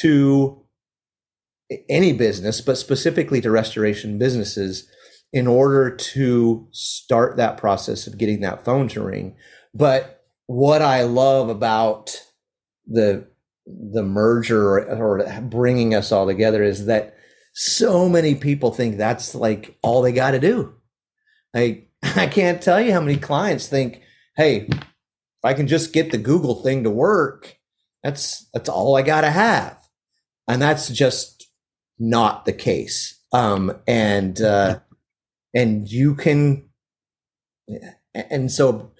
to 0.00 0.62
any 1.88 2.12
business, 2.12 2.60
but 2.60 2.76
specifically 2.76 3.40
to 3.40 3.50
restoration 3.50 4.18
businesses 4.18 4.88
in 5.32 5.46
order 5.46 5.94
to 5.96 6.68
start 6.72 7.36
that 7.36 7.56
process 7.56 8.06
of 8.06 8.18
getting 8.18 8.40
that 8.40 8.64
phone 8.64 8.88
to 8.88 9.02
ring. 9.02 9.34
But 9.74 10.22
what 10.46 10.82
I 10.82 11.02
love 11.02 11.48
about 11.48 12.20
the 12.86 13.26
the 13.64 14.02
merger 14.02 14.78
or, 14.78 15.20
or 15.20 15.40
bringing 15.42 15.94
us 15.94 16.10
all 16.10 16.26
together 16.26 16.64
is 16.64 16.86
that 16.86 17.16
so 17.54 18.08
many 18.08 18.34
people 18.34 18.72
think 18.72 18.96
that's 18.96 19.34
like 19.34 19.78
all 19.82 20.02
they 20.02 20.12
got 20.12 20.32
to 20.32 20.40
do. 20.40 20.74
Like 21.54 21.91
I 22.16 22.26
can't 22.26 22.60
tell 22.60 22.80
you 22.80 22.92
how 22.92 23.00
many 23.00 23.16
clients 23.16 23.66
think, 23.68 24.02
"Hey, 24.36 24.66
if 24.68 25.44
I 25.44 25.54
can 25.54 25.66
just 25.66 25.92
get 25.92 26.10
the 26.10 26.18
Google 26.18 26.62
thing 26.62 26.84
to 26.84 26.90
work, 26.90 27.58
that's 28.02 28.48
that's 28.52 28.68
all 28.68 28.96
I 28.96 29.02
got 29.02 29.22
to 29.22 29.30
have," 29.30 29.78
and 30.48 30.60
that's 30.60 30.88
just 30.88 31.46
not 31.98 32.44
the 32.44 32.52
case. 32.52 33.20
Um, 33.32 33.78
and 33.86 34.40
uh, 34.40 34.80
and 35.54 35.90
you 35.90 36.14
can, 36.14 36.68
and 38.14 38.50
so 38.50 38.92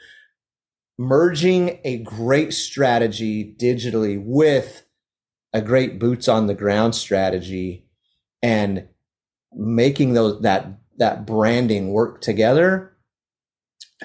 merging 0.98 1.80
a 1.84 1.98
great 1.98 2.54
strategy 2.54 3.54
digitally 3.58 4.22
with 4.22 4.84
a 5.52 5.60
great 5.60 5.98
boots 5.98 6.28
on 6.28 6.46
the 6.46 6.54
ground 6.54 6.94
strategy 6.94 7.86
and 8.42 8.88
making 9.52 10.14
those 10.14 10.40
that 10.42 10.66
that 10.98 11.26
branding 11.26 11.90
work 11.90 12.20
together 12.20 12.91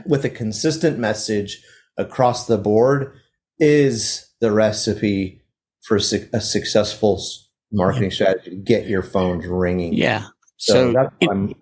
with 0.05 0.25
a 0.25 0.29
consistent 0.29 0.97
message 0.99 1.61
across 1.97 2.47
the 2.47 2.57
board 2.57 3.13
is 3.59 4.27
the 4.39 4.51
recipe 4.51 5.41
for 5.81 5.99
su- 5.99 6.27
a 6.33 6.41
successful 6.41 7.17
s- 7.17 7.47
marketing 7.71 8.11
strategy 8.11 8.51
to 8.51 8.55
get 8.55 8.87
your 8.87 9.01
phones 9.03 9.45
ringing. 9.47 9.93
Yeah. 9.93 10.25
So, 10.57 10.73
So, 10.73 10.93
that's 10.93 11.13
it- 11.21 11.29
I'm, 11.29 11.53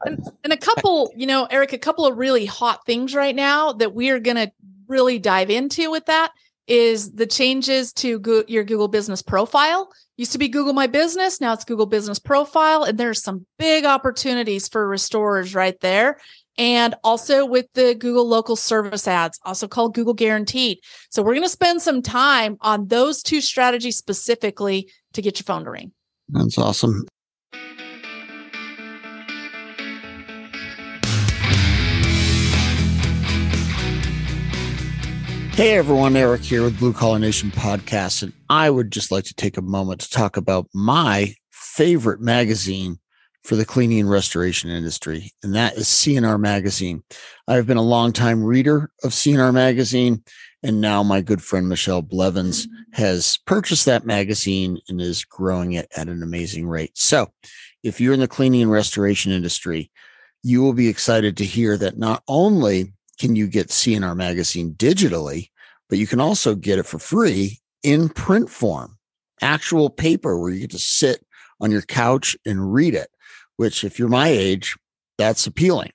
And 0.44 0.54
a 0.54 0.58
couple, 0.58 1.12
you 1.16 1.26
know, 1.28 1.46
Eric, 1.50 1.74
a 1.74 1.78
couple 1.78 2.06
of 2.06 2.18
really 2.18 2.46
hot 2.46 2.86
things 2.86 3.14
right 3.16 3.36
now 3.36 3.74
that 3.74 3.94
we 3.94 4.10
are 4.10 4.20
going 4.20 4.38
to 4.38 4.52
really 4.88 5.20
dive 5.20 5.50
into 5.50 5.90
with 5.92 6.06
that 6.06 6.32
is 6.68 7.12
the 7.14 7.26
changes 7.28 7.94
to 7.94 8.20
Goo- 8.20 8.46
your 8.48 8.64
Google 8.64 8.88
Business 8.88 9.22
Profile. 9.22 9.90
Used 10.18 10.32
to 10.32 10.38
be 10.38 10.48
Google 10.48 10.74
My 10.74 10.88
Business, 10.88 11.42
now 11.42 11.54
it's 11.54 11.66
Google 11.66 11.86
Business 11.86 12.20
Profile, 12.20 12.84
and 12.84 12.98
there's 12.98 13.22
some 13.22 13.46
big 13.60 13.84
opportunities 13.86 14.68
for 14.68 14.88
restorers 14.88 15.54
right 15.54 15.80
there. 15.82 16.20
And 16.58 16.96
also 17.04 17.46
with 17.46 17.68
the 17.74 17.96
Google 17.96 18.28
Local 18.28 18.56
Service 18.56 19.08
Ads, 19.08 19.40
also 19.44 19.68
called 19.68 19.94
Google 19.94 20.14
Guaranteed. 20.14 20.80
So 21.10 21.22
we're 21.22 21.34
going 21.34 21.44
to 21.44 21.50
spend 21.50 21.82
some 21.82 22.02
time 22.02 22.58
on 22.62 22.88
those 22.88 23.22
two 23.22 23.42
strategies 23.42 23.98
specifically 23.98 24.90
to 25.14 25.22
get 25.22 25.38
your 25.38 25.44
phone 25.44 25.66
to 25.66 25.72
ring. 25.72 25.92
that's 26.30 26.58
awesome. 26.58 27.06
Hey 35.56 35.78
everyone, 35.78 36.18
Eric 36.18 36.42
here 36.42 36.64
with 36.64 36.78
Blue 36.78 36.92
Collar 36.92 37.18
Nation 37.18 37.50
Podcast, 37.50 38.24
and 38.24 38.34
I 38.50 38.70
would 38.70 38.92
just 38.92 39.10
like 39.10 39.24
to 39.24 39.34
take 39.34 39.56
a 39.56 39.62
moment 39.62 40.02
to 40.02 40.10
talk 40.10 40.36
about 40.36 40.68
my 40.74 41.34
favorite 41.52 42.20
magazine 42.20 43.00
for 43.46 43.56
the 43.56 43.66
cleaning 43.66 44.00
and 44.00 44.10
restoration 44.10 44.72
industry, 44.72 45.32
and 45.44 45.54
that 45.54 45.76
is 45.78 45.86
CNR 45.86 46.40
Magazine. 46.40 47.04
I've 47.48 47.68
been 47.68 47.78
a 47.78 47.82
longtime 47.82 48.44
reader 48.44 48.92
of 49.04 49.12
CNR 49.12 49.54
Magazine, 49.54 50.24
and 50.64 50.82
now 50.82 51.04
my 51.04 51.22
good 51.22 51.44
friend 51.44 51.70
Michelle 51.70 52.02
Blevins 52.02 52.68
has 52.94 53.38
purchased 53.46 53.86
that 53.86 54.04
magazine 54.04 54.80
and 54.90 55.00
is 55.00 55.24
growing 55.24 55.74
it 55.74 55.88
at 55.96 56.10
an 56.10 56.24
amazing 56.24 56.68
rate. 56.68 56.98
So, 56.98 57.32
if 57.84 58.02
you're 58.02 58.16
in 58.16 58.20
the 58.20 58.28
cleaning 58.28 58.64
and 58.64 58.72
restoration 58.72 59.32
industry, 59.32 59.92
you 60.42 60.64
will 60.64 60.74
be 60.74 60.88
excited 60.88 61.38
to 61.38 61.46
hear 61.46 61.78
that 61.78 62.00
not 62.00 62.24
only 62.28 62.94
can 63.20 63.36
you 63.36 63.48
get 63.48 63.68
CNR 63.68 64.16
magazine 64.16 64.74
digitally, 64.74 65.50
but 65.88 66.00
you 66.00 66.08
can 66.08 66.20
also 66.20 66.56
get 66.56 66.80
it 66.80 66.88
for 66.88 66.98
free 66.98 67.60
in 67.84 68.10
print 68.10 68.50
form, 68.50 68.98
actual 69.40 69.92
paper 69.92 70.40
where 70.40 70.50
you 70.50 70.62
get 70.62 70.72
to 70.72 70.80
sit 70.80 71.24
on 71.62 71.70
your 71.70 71.84
couch 71.84 72.36
and 72.46 72.74
read 72.74 72.96
it, 72.96 73.10
which 73.58 73.84
if 73.84 74.00
you're 74.00 74.08
my 74.08 74.30
age, 74.30 74.78
that's 75.18 75.48
appealing. 75.48 75.92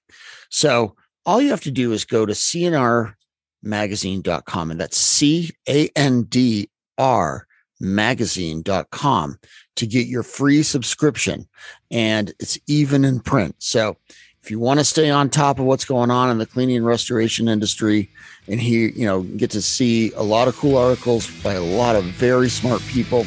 So 0.51 0.97
all 1.27 1.41
you 1.41 1.51
have 1.51 1.61
to 1.63 1.71
do 1.71 1.93
is 1.93 2.05
go 2.05 2.27
to 2.27 2.33
cnrmagazine.com 2.33 4.71
and 4.71 4.81
that's 4.81 4.99
C 4.99 5.51
A 5.69 5.89
N 5.97 6.23
D 6.25 6.69
R 6.99 7.47
magazine.com 7.81 9.39
to 9.77 9.87
get 9.87 10.07
your 10.07 10.23
free 10.23 10.63
subscription 10.63 11.49
and 11.91 12.33
it's 12.39 12.59
even 12.67 13.05
in 13.05 13.21
print. 13.21 13.55
So 13.59 13.97
if 14.43 14.51
you 14.51 14.59
want 14.59 14.81
to 14.81 14.85
stay 14.85 15.11
on 15.11 15.29
top 15.29 15.59
of 15.59 15.67
what's 15.67 15.85
going 15.85 16.11
on 16.11 16.31
in 16.31 16.39
the 16.39 16.47
cleaning 16.47 16.77
and 16.77 16.87
restoration 16.87 17.49
industry 17.49 18.11
and 18.49 18.61
hear, 18.61 18.89
you 18.89 19.07
know, 19.07 19.23
get 19.23 19.51
to 19.51 19.63
see 19.63 20.13
a 20.13 20.23
lot 20.23 20.49
of 20.49 20.57
cool 20.57 20.77
articles 20.77 21.31
by 21.43 21.55
a 21.55 21.63
lot 21.63 21.97
of 21.97 22.05
very 22.05 22.49
smart 22.49 22.81
people, 22.83 23.27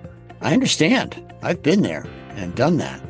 I 0.41 0.53
understand. 0.53 1.33
I've 1.43 1.61
been 1.61 1.81
there 1.81 2.05
and 2.35 2.55
done 2.55 2.77
that. 2.77 3.01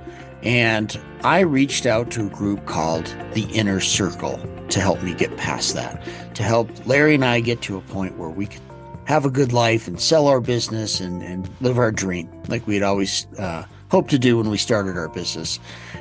And 0.44 1.00
I 1.24 1.42
reached 1.42 1.86
out 1.86 2.12
to 2.12 2.26
a 2.26 2.30
group 2.30 2.66
called 2.66 3.16
the 3.34 3.44
Inner 3.54 3.80
Circle 3.80 4.40
to 4.70 4.80
help 4.80 5.02
me 5.04 5.14
get 5.14 5.36
past 5.38 5.76
that, 5.76 6.04
to 6.36 6.44
help 6.44 6.70
Larry 6.88 7.16
and 7.16 7.26
I 7.26 7.42
get 7.42 7.62
to 7.64 7.78
a 7.78 7.82
point 7.82 8.18
where 8.18 8.30
we 8.30 8.48
could 8.48 8.62
have 9.06 9.26
a 9.26 9.30
good 9.30 9.54
life 9.54 9.88
and 9.88 10.00
sell 10.00 10.28
our 10.28 10.40
business 10.40 11.00
and, 11.00 11.22
and 11.22 11.50
live 11.60 11.78
our 11.78 11.92
dream 11.92 12.30
like 12.48 12.66
we 12.66 12.76
had 12.76 12.84
always 12.84 13.28
uh, 13.38 13.66
hoped 13.90 14.10
to 14.10 14.20
do 14.20 14.38
when 14.38 14.50
we 14.50 14.58
started 14.58 14.98
our 14.98 15.10
business. 15.10 15.60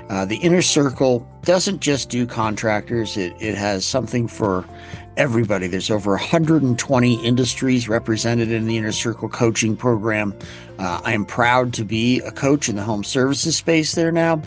Uh, 0.08 0.24
the 0.24 0.36
inner 0.36 0.62
circle 0.62 1.26
doesn't 1.42 1.80
just 1.80 2.08
do 2.08 2.26
contractors, 2.26 3.16
it, 3.16 3.34
it 3.40 3.56
has 3.56 3.84
something 3.84 4.28
for 4.28 4.64
everybody. 5.20 5.66
There's 5.66 5.90
over 5.90 6.12
120 6.12 7.22
industries 7.26 7.90
represented 7.90 8.50
in 8.50 8.66
the 8.66 8.78
inner 8.78 8.90
circle 8.90 9.28
coaching 9.28 9.76
program. 9.76 10.34
Uh, 10.78 11.02
I 11.04 11.12
am 11.12 11.26
proud 11.26 11.74
to 11.74 11.84
be 11.84 12.20
a 12.20 12.30
coach 12.30 12.70
in 12.70 12.76
the 12.76 12.82
home 12.82 13.04
services 13.04 13.54
space 13.54 13.94
there 13.94 14.10
now. 14.10 14.40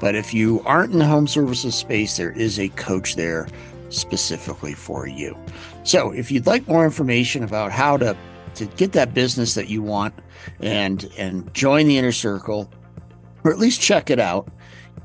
But 0.00 0.14
if 0.14 0.32
you 0.32 0.62
aren't 0.64 0.94
in 0.94 0.98
the 0.98 1.04
home 1.04 1.26
services 1.26 1.74
space, 1.74 2.16
there 2.16 2.32
is 2.32 2.58
a 2.58 2.70
coach 2.70 3.16
there 3.16 3.48
specifically 3.90 4.72
for 4.72 5.06
you. 5.06 5.36
So 5.82 6.10
if 6.10 6.30
you'd 6.30 6.46
like 6.46 6.66
more 6.66 6.86
information 6.86 7.44
about 7.44 7.70
how 7.70 7.98
to, 7.98 8.16
to 8.54 8.64
get 8.64 8.92
that 8.92 9.12
business 9.12 9.52
that 9.52 9.68
you 9.68 9.82
want 9.82 10.14
and 10.58 11.06
and 11.18 11.52
join 11.52 11.86
the 11.86 11.98
inner 11.98 12.12
circle, 12.12 12.72
or 13.44 13.52
at 13.52 13.58
least 13.58 13.78
check 13.78 14.08
it 14.08 14.18
out, 14.18 14.48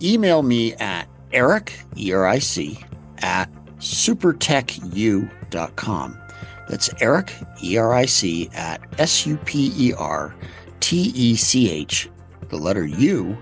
email 0.01 0.43
me 0.43 0.75
at 0.75 1.09
Eric, 1.33 1.77
E 1.97 2.13
R 2.13 2.25
I 2.25 2.39
C, 2.39 2.79
at 3.17 3.49
supertechu.com. 3.79 6.21
That's 6.69 6.89
Eric, 7.01 7.33
E 7.63 7.77
R 7.77 7.93
I 7.93 8.05
C, 8.05 8.49
at 8.53 8.81
S 8.99 9.25
U 9.25 9.37
P 9.37 9.73
E 9.75 9.93
R 9.93 10.35
T 10.79 11.11
E 11.15 11.35
C 11.35 11.69
H, 11.69 12.09
the 12.49 12.57
letter 12.57 12.85
U, 12.85 13.37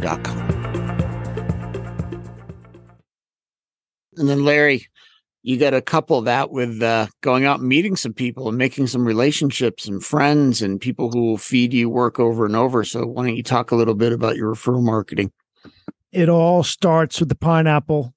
dot 0.00 0.22
com. 0.22 0.38
And 4.18 4.28
then, 4.28 4.44
Larry, 4.44 4.86
you 5.42 5.58
got 5.58 5.70
to 5.70 5.80
couple 5.80 6.20
that 6.22 6.50
with 6.50 6.82
uh, 6.82 7.06
going 7.20 7.44
out 7.44 7.60
and 7.60 7.68
meeting 7.68 7.94
some 7.94 8.12
people 8.12 8.48
and 8.48 8.58
making 8.58 8.88
some 8.88 9.06
relationships 9.06 9.86
and 9.86 10.02
friends 10.02 10.60
and 10.60 10.80
people 10.80 11.10
who 11.10 11.24
will 11.24 11.38
feed 11.38 11.72
you 11.72 11.88
work 11.88 12.18
over 12.18 12.44
and 12.44 12.56
over. 12.56 12.82
So, 12.82 13.06
why 13.06 13.26
don't 13.26 13.36
you 13.36 13.42
talk 13.42 13.70
a 13.70 13.76
little 13.76 13.94
bit 13.94 14.12
about 14.12 14.36
your 14.36 14.54
referral 14.54 14.82
marketing? 14.82 15.32
It 16.12 16.28
all 16.28 16.62
starts 16.62 17.20
with 17.20 17.28
the 17.28 17.36
pineapple. 17.36 18.14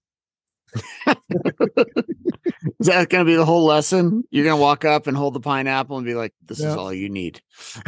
Is 2.79 2.87
that 2.87 3.09
going 3.09 3.25
to 3.25 3.29
be 3.29 3.35
the 3.35 3.45
whole 3.45 3.65
lesson? 3.65 4.23
You're 4.31 4.43
going 4.45 4.57
to 4.57 4.61
walk 4.61 4.85
up 4.85 5.07
and 5.07 5.15
hold 5.15 5.33
the 5.33 5.39
pineapple 5.39 5.97
and 5.97 6.05
be 6.05 6.13
like, 6.13 6.33
"This 6.45 6.59
Yeah. 6.59 6.69
is 6.69 6.75
all 6.75 6.93
you 6.93 7.09
need." 7.09 7.41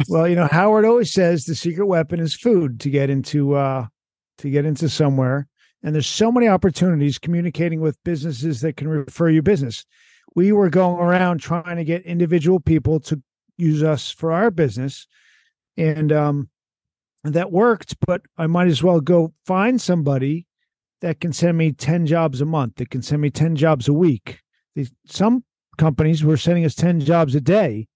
Well, 0.08 0.28
you 0.28 0.34
know, 0.36 0.46
Howard 0.46 0.84
always 0.84 1.12
says 1.12 1.44
the 1.44 1.54
secret 1.54 1.86
weapon 1.86 2.20
is 2.20 2.34
food 2.34 2.80
to 2.80 2.90
get 2.90 3.10
into 3.10 3.54
uh 3.54 3.86
to 4.38 4.50
get 4.50 4.64
into 4.64 4.88
somewhere. 4.88 5.48
And 5.82 5.94
there's 5.94 6.06
so 6.06 6.30
many 6.30 6.48
opportunities 6.48 7.18
communicating 7.18 7.80
with 7.80 8.02
businesses 8.04 8.60
that 8.60 8.76
can 8.76 8.88
refer 8.88 9.28
you 9.28 9.42
business. 9.42 9.84
We 10.34 10.52
were 10.52 10.70
going 10.70 10.98
around 11.00 11.40
trying 11.40 11.76
to 11.76 11.84
get 11.84 12.02
individual 12.02 12.60
people 12.60 13.00
to 13.00 13.20
use 13.58 13.82
us 13.82 14.10
for 14.10 14.32
our 14.32 14.50
business. 14.50 15.06
And 15.76 16.12
um 16.12 16.48
that 17.24 17.52
worked, 17.52 17.96
but 18.04 18.22
I 18.36 18.46
might 18.48 18.66
as 18.66 18.82
well 18.82 19.00
go 19.00 19.32
find 19.46 19.80
somebody 19.80 20.46
that 21.02 21.20
can 21.20 21.32
send 21.32 21.58
me 21.58 21.72
10 21.72 22.06
jobs 22.06 22.40
a 22.40 22.46
month, 22.46 22.76
that 22.76 22.90
can 22.90 23.02
send 23.02 23.20
me 23.20 23.28
10 23.28 23.56
jobs 23.56 23.88
a 23.88 23.92
week. 23.92 24.40
These, 24.74 24.92
some 25.04 25.44
companies 25.76 26.24
were 26.24 26.36
sending 26.36 26.64
us 26.64 26.74
10 26.74 27.00
jobs 27.00 27.34
a 27.34 27.40
day 27.40 27.88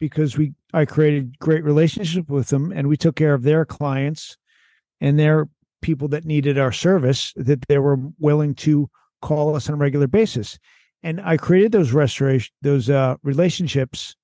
because 0.00 0.36
we 0.36 0.52
I 0.74 0.84
created 0.84 1.38
great 1.38 1.64
relationship 1.64 2.28
with 2.28 2.48
them 2.48 2.72
and 2.72 2.88
we 2.88 2.96
took 2.96 3.16
care 3.16 3.34
of 3.34 3.44
their 3.44 3.64
clients 3.64 4.36
and 5.00 5.18
their 5.18 5.48
people 5.80 6.08
that 6.08 6.24
needed 6.24 6.58
our 6.58 6.72
service 6.72 7.32
that 7.36 7.62
they 7.68 7.78
were 7.78 7.98
willing 8.18 8.54
to 8.56 8.90
call 9.22 9.54
us 9.54 9.68
on 9.68 9.74
a 9.74 9.78
regular 9.78 10.06
basis. 10.06 10.58
And 11.02 11.20
I 11.20 11.36
created 11.36 11.72
those 11.72 11.92
restoration 11.92 12.52
those 12.62 12.90
uh, 12.90 13.16
relationships 13.22 14.16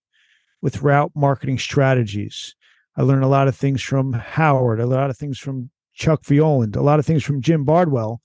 with 0.61 0.83
route 0.83 1.13
marketing 1.15 1.59
strategies. 1.59 2.55
I 2.97 3.03
learned 3.03 3.25
a 3.25 3.29
lot 3.29 3.49
of 3.49 3.57
things 3.57 3.83
from 3.83 4.13
Howard, 4.13 4.81
a 4.81 4.87
lot 4.87 5.11
of 5.11 5.17
things 5.17 5.39
from 5.39 5.71
Chuck 5.95 6.23
Violand, 6.23 6.77
a 6.77 6.83
lot 6.83 6.99
of 6.99 7.07
things 7.07 7.23
from 7.23 7.41
Jim 7.41 7.65
Bardwell, 7.65 8.21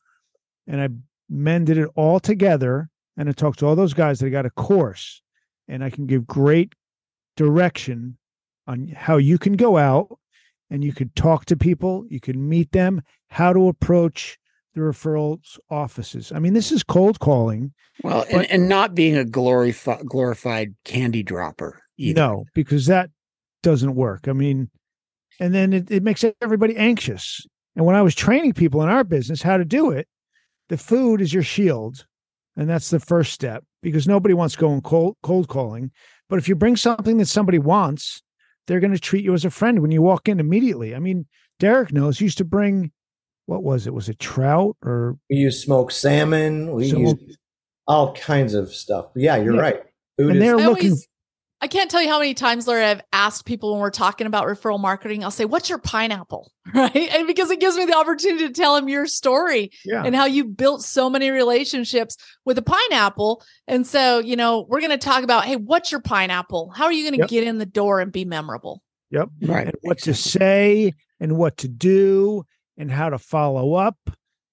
and 0.68 0.82
I 0.82 0.90
mended 1.30 1.78
it 1.78 1.90
all 1.96 2.20
together. 2.20 2.90
And 3.20 3.28
I 3.28 3.32
talked 3.32 3.60
to 3.60 3.66
all 3.66 3.76
those 3.76 3.96
guys 3.96 4.20
that 4.20 4.28
I 4.28 4.30
got 4.30 4.46
a 4.46 4.52
course, 4.52 5.22
and 5.68 5.84
I 5.84 5.90
can 5.90 6.06
give 6.06 6.28
great 6.28 6.74
direction 7.36 8.18
on 8.68 8.90
how 8.90 9.18
you 9.18 9.38
can 9.38 9.54
go 9.54 9.78
out 9.78 10.20
and 10.70 10.84
you 10.84 10.94
could 10.94 11.16
talk 11.16 11.46
to 11.46 11.56
people, 11.56 12.06
you 12.10 12.20
can 12.20 12.50
meet 12.50 12.72
them, 12.74 13.02
how 13.30 13.54
to 13.54 13.68
approach 13.70 14.38
the 14.76 14.82
referrals 14.82 15.58
offices. 15.70 16.32
I 16.32 16.40
mean, 16.40 16.54
this 16.54 16.72
is 16.72 16.84
cold 16.84 17.20
calling. 17.20 17.74
Well, 18.04 18.26
and, 18.30 18.46
and 18.52 18.70
not 18.70 18.94
being 18.94 19.16
a 19.18 19.26
glorified 19.26 20.06
glorified 20.06 20.76
candy 20.84 21.24
dropper. 21.24 21.82
Either. 21.98 22.20
No, 22.20 22.46
because 22.54 22.86
that 22.88 23.10
doesn't 23.64 23.96
work. 23.96 24.28
I 24.28 24.34
mean, 24.34 24.70
and 25.40 25.54
then 25.54 25.74
it, 25.74 25.90
it 25.90 26.04
makes 26.04 26.24
everybody 26.42 26.76
anxious. 26.78 27.46
And 27.78 27.86
when 27.86 27.96
I 27.96 28.02
was 28.02 28.16
training 28.16 28.54
people 28.54 28.82
in 28.82 28.90
our 28.90 29.04
business 29.04 29.42
how 29.44 29.56
to 29.56 29.64
do 29.64 29.92
it, 29.92 30.08
the 30.68 30.78
food 30.78 31.22
is 31.22 31.32
your 31.34 31.44
shield. 31.44 32.06
And 32.58 32.68
that's 32.68 32.90
the 32.90 33.00
first 33.00 33.32
step 33.32 33.64
because 33.84 34.08
nobody 34.08 34.34
wants 34.34 34.56
going 34.56 34.82
cold 34.82 35.16
cold 35.22 35.48
calling. 35.48 35.92
But 36.28 36.40
if 36.40 36.50
you 36.50 36.56
bring 36.56 36.76
something 36.76 37.20
that 37.20 37.28
somebody 37.28 37.60
wants, 37.60 38.24
they're 38.66 38.80
going 38.80 38.94
to 38.94 39.00
treat 39.00 39.24
you 39.24 39.34
as 39.36 39.46
a 39.46 39.52
friend 39.52 39.80
when 39.80 39.92
you 39.92 40.02
walk 40.02 40.28
in 40.28 40.40
immediately. 40.40 40.96
I 40.96 41.00
mean, 41.00 41.28
Derek 41.60 41.94
knows 41.94 42.18
he 42.18 42.26
used 42.26 42.40
to 42.40 42.46
bring 42.46 42.92
what 43.46 43.64
was 43.64 43.86
it? 43.88 43.94
Was 43.94 44.10
it 44.10 44.18
trout 44.20 44.76
or 44.84 45.18
We 45.30 45.38
use 45.38 45.64
smoked 45.64 45.94
salmon. 45.94 46.72
We 46.74 46.90
So- 46.90 46.98
use 46.98 47.38
all 47.88 48.14
kinds 48.16 48.56
of 48.56 48.74
stuff. 48.74 49.06
But 49.14 49.22
yeah, 49.22 49.36
you're 49.38 49.54
Yeah. 49.56 49.62
right. 49.62 49.84
Food 50.18 50.30
and 50.32 50.36
is- 50.38 50.42
they're 50.42 50.60
I 50.60 50.66
looking 50.66 50.90
always, 50.90 51.08
I 51.60 51.68
can't 51.68 51.90
tell 51.90 52.04
you 52.04 52.10
how 52.10 52.20
many 52.20 52.36
times, 52.36 52.68
Larry, 52.68 52.86
I've 52.86 53.02
asked 53.12 53.46
people 53.46 53.72
when 53.72 53.82
we're 53.82 53.90
talking 53.90 54.28
about 54.28 54.46
referral 54.46 54.80
marketing, 54.80 55.24
I'll 55.24 55.32
say, 55.32 55.46
What's 55.46 55.70
your 55.70 55.80
pineapple? 55.80 56.52
Right. 56.74 57.10
And 57.14 57.26
because 57.26 57.50
it 57.50 57.62
gives 57.62 57.78
me 57.78 57.86
the 57.86 57.96
opportunity 57.96 58.46
to 58.46 58.54
tell 58.54 58.76
them 58.76 58.90
your 58.90 59.08
story 59.08 59.72
yeah. 59.86 60.04
and 60.04 60.14
how 60.14 60.26
you 60.26 60.44
built 60.44 60.84
so 60.84 61.10
many 61.10 61.30
relationships 61.30 62.18
with 62.44 62.58
a 62.58 62.62
pineapple. 62.62 63.42
And 63.70 63.88
so, 63.88 64.20
you 64.20 64.36
know, 64.36 64.66
we're 64.68 64.82
going 64.82 64.92
to 64.92 64.98
talk 64.98 65.24
about, 65.24 65.46
Hey, 65.46 65.56
what's 65.56 65.94
your 65.94 66.02
pineapple? 66.02 66.72
How 66.76 66.84
are 66.84 66.92
you 66.92 67.04
going 67.04 67.14
to 67.14 67.20
Yep. 67.20 67.30
get 67.30 67.44
in 67.46 67.58
the 67.58 67.66
door 67.66 68.02
and 68.02 68.12
be 68.12 68.26
memorable? 68.26 68.84
Yep. 69.12 69.30
Right. 69.44 69.68
and 69.68 69.76
what 69.82 70.00
to 70.00 70.14
say 70.14 70.94
and 71.22 71.38
what 71.38 71.56
to 71.58 71.70
do 71.70 72.44
and 72.78 72.92
how 72.92 73.10
to 73.10 73.18
follow 73.18 73.76
up 73.76 73.98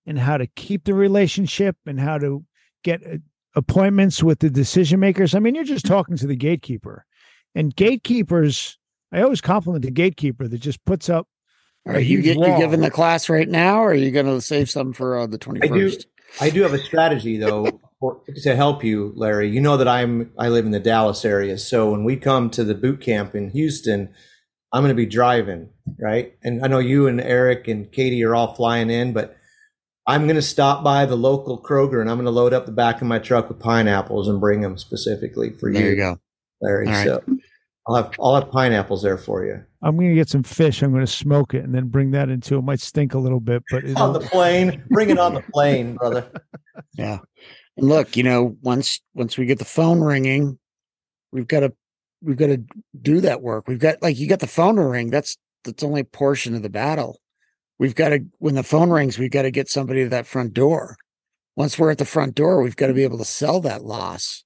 and 0.06 0.16
how 0.18 0.36
to 0.36 0.46
keep 0.46 0.84
the 0.84 0.94
relationship 0.94 1.76
and 1.84 1.98
how 1.98 2.18
to 2.18 2.44
get 2.84 3.02
uh, 3.04 3.16
appointments 3.54 4.22
with 4.22 4.40
the 4.40 4.50
decision 4.50 5.00
makers. 5.00 5.34
I 5.34 5.38
mean, 5.38 5.54
you're 5.54 5.64
just 5.64 5.86
talking 5.86 6.16
to 6.16 6.26
the 6.26 6.36
gatekeeper. 6.36 7.04
And 7.54 7.74
gatekeepers, 7.74 8.78
I 9.12 9.22
always 9.22 9.40
compliment 9.40 9.84
the 9.84 9.90
gatekeeper 9.90 10.48
that 10.48 10.58
just 10.58 10.84
puts 10.84 11.08
up 11.08 11.28
Are 11.86 12.00
you 12.00 12.20
huge 12.20 12.36
you 12.36 12.40
wall. 12.40 12.58
giving 12.58 12.80
the 12.80 12.90
class 12.90 13.28
right 13.28 13.48
now, 13.48 13.78
or 13.78 13.90
are 13.90 13.94
you 13.94 14.10
going 14.10 14.26
to 14.26 14.40
save 14.40 14.70
some 14.70 14.92
for 14.92 15.18
uh, 15.18 15.26
the 15.26 15.38
twenty 15.38 15.62
I 15.62 15.72
do. 15.72 15.92
I 16.40 16.50
do 16.50 16.62
have 16.62 16.72
a 16.72 16.78
strategy 16.78 17.36
though 17.36 17.80
for, 18.00 18.20
to 18.42 18.56
help 18.56 18.82
you, 18.82 19.12
Larry. 19.14 19.50
You 19.50 19.60
know 19.60 19.76
that 19.76 19.86
I'm 19.86 20.32
I 20.38 20.48
live 20.48 20.64
in 20.64 20.72
the 20.72 20.80
Dallas 20.80 21.24
area, 21.24 21.58
so 21.58 21.90
when 21.90 22.02
we 22.02 22.16
come 22.16 22.50
to 22.50 22.64
the 22.64 22.74
boot 22.74 23.00
camp 23.00 23.36
in 23.36 23.50
Houston, 23.50 24.12
I'm 24.72 24.82
going 24.82 24.88
to 24.88 24.94
be 24.94 25.06
driving, 25.06 25.68
right? 26.00 26.34
And 26.42 26.64
I 26.64 26.66
know 26.66 26.80
you 26.80 27.06
and 27.06 27.20
Eric 27.20 27.68
and 27.68 27.90
Katie 27.92 28.24
are 28.24 28.34
all 28.34 28.54
flying 28.54 28.90
in, 28.90 29.12
but 29.12 29.36
I'm 30.06 30.24
going 30.24 30.36
to 30.36 30.42
stop 30.42 30.84
by 30.84 31.06
the 31.06 31.16
local 31.16 31.60
Kroger 31.60 32.00
and 32.00 32.10
I'm 32.10 32.16
going 32.16 32.26
to 32.26 32.30
load 32.30 32.52
up 32.52 32.66
the 32.66 32.72
back 32.72 33.00
of 33.00 33.06
my 33.06 33.18
truck 33.18 33.48
with 33.48 33.58
pineapples 33.58 34.28
and 34.28 34.40
bring 34.40 34.60
them 34.60 34.76
specifically 34.76 35.50
for 35.50 35.68
you. 35.68 35.74
There 35.74 35.84
you 35.84 35.90
you, 35.90 35.96
go. 35.96 36.20
Larry. 36.60 36.86
All 36.86 36.92
right. 36.92 37.06
So 37.06 37.24
I'll 37.86 37.96
have 37.96 38.12
I'll 38.20 38.34
have 38.34 38.50
pineapples 38.50 39.02
there 39.02 39.18
for 39.18 39.44
you 39.44 39.62
I'm 39.84 39.96
going 39.96 40.08
to 40.08 40.14
get 40.14 40.30
some 40.30 40.42
fish. 40.42 40.82
I'm 40.82 40.92
going 40.92 41.04
to 41.04 41.12
smoke 41.12 41.52
it 41.52 41.62
and 41.62 41.74
then 41.74 41.88
bring 41.88 42.10
that 42.12 42.30
into 42.30 42.56
it. 42.56 42.62
Might 42.62 42.80
stink 42.80 43.12
a 43.12 43.18
little 43.18 43.38
bit, 43.38 43.62
but 43.70 43.84
on 43.84 43.90
it'll, 43.90 44.12
the 44.14 44.20
plane. 44.20 44.82
Bring 44.88 45.10
it 45.10 45.18
on 45.18 45.34
the 45.34 45.42
plane, 45.52 45.96
brother. 45.96 46.26
Yeah. 46.94 47.18
And 47.76 47.88
look, 47.88 48.16
you 48.16 48.22
know, 48.22 48.56
once 48.62 49.00
once 49.12 49.36
we 49.36 49.44
get 49.44 49.58
the 49.58 49.66
phone 49.66 50.00
ringing, 50.00 50.58
we've 51.32 51.46
got 51.46 51.60
to 51.60 51.74
we've 52.22 52.38
got 52.38 52.46
to 52.46 52.64
do 53.02 53.20
that 53.20 53.42
work. 53.42 53.68
We've 53.68 53.78
got 53.78 54.00
like 54.00 54.18
you 54.18 54.26
got 54.26 54.40
the 54.40 54.46
phone 54.46 54.76
to 54.76 54.82
ring. 54.82 55.10
That's 55.10 55.36
that's 55.64 55.82
only 55.82 56.00
a 56.00 56.04
portion 56.04 56.54
of 56.54 56.62
the 56.62 56.70
battle. 56.70 57.20
We've 57.78 57.94
got 57.94 58.10
to 58.10 58.20
when 58.38 58.54
the 58.54 58.62
phone 58.62 58.90
rings, 58.90 59.18
we've 59.18 59.30
got 59.30 59.42
to 59.42 59.50
get 59.50 59.68
somebody 59.68 60.04
to 60.04 60.10
that 60.10 60.26
front 60.26 60.54
door. 60.54 60.96
Once 61.56 61.78
we're 61.78 61.90
at 61.90 61.98
the 61.98 62.04
front 62.04 62.34
door, 62.34 62.62
we've 62.62 62.76
got 62.76 62.88
to 62.88 62.94
be 62.94 63.04
able 63.04 63.18
to 63.18 63.24
sell 63.24 63.60
that 63.60 63.84
loss. 63.84 64.44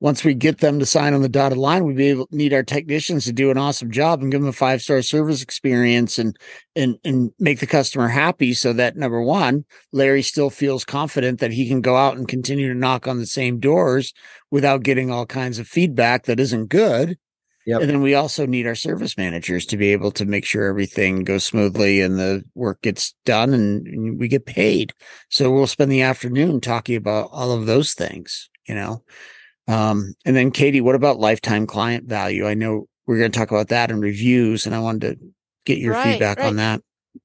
Once 0.00 0.24
we 0.24 0.32
get 0.32 0.58
them 0.58 0.78
to 0.78 0.86
sign 0.86 1.12
on 1.12 1.20
the 1.20 1.28
dotted 1.28 1.58
line, 1.58 1.84
we 1.84 1.92
be 1.92 2.08
able 2.08 2.26
need 2.30 2.54
our 2.54 2.62
technicians 2.62 3.24
to 3.26 3.32
do 3.34 3.50
an 3.50 3.58
awesome 3.58 3.90
job 3.90 4.22
and 4.22 4.32
give 4.32 4.40
them 4.40 4.48
a 4.48 4.52
five 4.52 4.80
star 4.80 5.02
service 5.02 5.42
experience 5.42 6.18
and 6.18 6.36
and 6.74 6.96
and 7.04 7.30
make 7.38 7.60
the 7.60 7.66
customer 7.66 8.08
happy 8.08 8.54
so 8.54 8.72
that 8.72 8.96
number 8.96 9.20
one, 9.20 9.64
Larry 9.92 10.22
still 10.22 10.48
feels 10.48 10.86
confident 10.86 11.38
that 11.40 11.52
he 11.52 11.68
can 11.68 11.82
go 11.82 11.96
out 11.96 12.16
and 12.16 12.26
continue 12.26 12.72
to 12.72 12.78
knock 12.78 13.06
on 13.06 13.18
the 13.18 13.26
same 13.26 13.60
doors 13.60 14.14
without 14.50 14.82
getting 14.82 15.10
all 15.10 15.26
kinds 15.26 15.58
of 15.58 15.68
feedback 15.68 16.24
that 16.24 16.40
isn't 16.40 16.68
good. 16.68 17.18
Yep. 17.66 17.82
And 17.82 17.90
then 17.90 18.00
we 18.02 18.14
also 18.14 18.46
need 18.46 18.66
our 18.66 18.74
service 18.74 19.16
managers 19.16 19.66
to 19.66 19.76
be 19.76 19.92
able 19.92 20.10
to 20.12 20.24
make 20.24 20.44
sure 20.44 20.66
everything 20.66 21.24
goes 21.24 21.44
smoothly 21.44 22.00
and 22.00 22.18
the 22.18 22.42
work 22.54 22.80
gets 22.82 23.14
done 23.24 23.52
and, 23.52 23.86
and 23.86 24.18
we 24.18 24.28
get 24.28 24.46
paid. 24.46 24.92
So 25.28 25.50
we'll 25.50 25.66
spend 25.66 25.92
the 25.92 26.02
afternoon 26.02 26.60
talking 26.60 26.96
about 26.96 27.28
all 27.32 27.52
of 27.52 27.66
those 27.66 27.92
things, 27.92 28.48
you 28.66 28.74
know. 28.74 29.02
Um, 29.68 30.14
and 30.24 30.34
then 30.34 30.50
Katie, 30.50 30.80
what 30.80 30.94
about 30.94 31.20
lifetime 31.20 31.66
client 31.66 32.08
value? 32.08 32.48
I 32.48 32.54
know 32.54 32.88
we're 33.06 33.18
going 33.18 33.30
to 33.30 33.38
talk 33.38 33.50
about 33.50 33.68
that 33.68 33.90
in 33.90 34.00
reviews, 34.00 34.66
and 34.66 34.74
I 34.74 34.80
wanted 34.80 35.20
to 35.20 35.26
get 35.64 35.78
your 35.78 35.92
Right, 35.94 36.12
feedback 36.12 36.38
right. 36.38 36.46
on 36.46 36.56
that. 36.56 36.80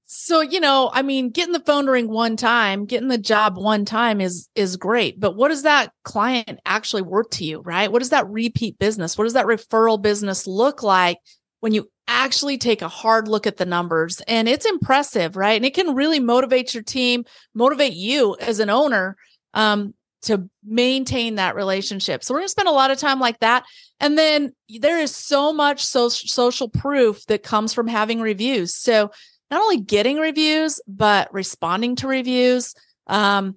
So, 0.06 0.42
you 0.42 0.60
know, 0.60 0.90
I 0.94 1.02
mean, 1.02 1.30
getting 1.30 1.54
the 1.54 1.60
phone 1.60 1.88
ring 1.88 2.08
one 2.10 2.38
time, 2.38 2.86
getting 2.86 3.08
the 3.08 3.18
job 3.18 3.58
one 3.58 3.86
time 3.86 4.22
is 4.22 4.50
is 4.56 4.78
great, 4.78 5.20
but 5.20 5.36
what 5.36 5.50
does 5.50 5.64
that 5.64 5.92
client 6.04 6.60
actually 6.66 7.02
worth 7.02 7.30
to 7.32 7.44
you, 7.44 7.62
right? 7.62 7.92
What 7.92 8.00
does 8.00 8.10
that 8.12 8.30
repeat 8.30 8.80
business? 8.80 9.18
What 9.18 9.26
does 9.26 9.34
that 9.34 9.46
referral 9.46 10.02
business 10.02 10.48
look 10.48 10.84
like 10.84 11.20
when 11.60 11.74
you 11.74 11.90
actually 12.08 12.58
take 12.58 12.82
a 12.82 12.88
hard 12.88 13.28
look 13.28 13.48
at 13.48 13.58
the 13.58 13.66
numbers? 13.66 14.22
And 14.28 14.48
it's 14.48 14.66
impressive, 14.66 15.36
right? 15.36 15.56
And 15.56 15.66
it 15.66 15.74
can 15.74 15.96
really 15.96 16.20
motivate 16.20 16.74
your 16.74 16.84
team, 16.84 17.26
motivate 17.54 17.94
you 17.94 18.36
as 18.40 18.60
an 18.60 18.70
owner 18.70 19.18
um 19.54 19.94
to 20.26 20.50
maintain 20.64 21.36
that 21.36 21.56
relationship. 21.56 22.24
So 22.24 22.34
we're 22.34 22.40
going 22.40 22.48
to 22.48 22.52
spend 22.52 22.68
a 22.68 22.72
lot 22.72 22.90
of 22.90 22.98
time 22.98 23.20
like 23.20 23.40
that. 23.40 23.64
And 24.00 24.18
then 24.18 24.54
there 24.68 25.00
is 25.00 25.16
so 25.16 25.54
much 25.54 25.86
so- 25.86 26.10
social 26.10 26.68
proof 26.68 27.24
that 27.28 27.44
comes 27.44 27.74
from 27.74 27.88
having 27.88 28.20
reviews. 28.20 28.76
So 28.76 29.12
not 29.52 29.62
only 29.62 29.80
getting 29.82 30.18
reviews, 30.18 30.82
but 30.88 31.34
responding 31.34 31.96
to 31.98 32.08
reviews, 32.08 32.74
um, 33.08 33.56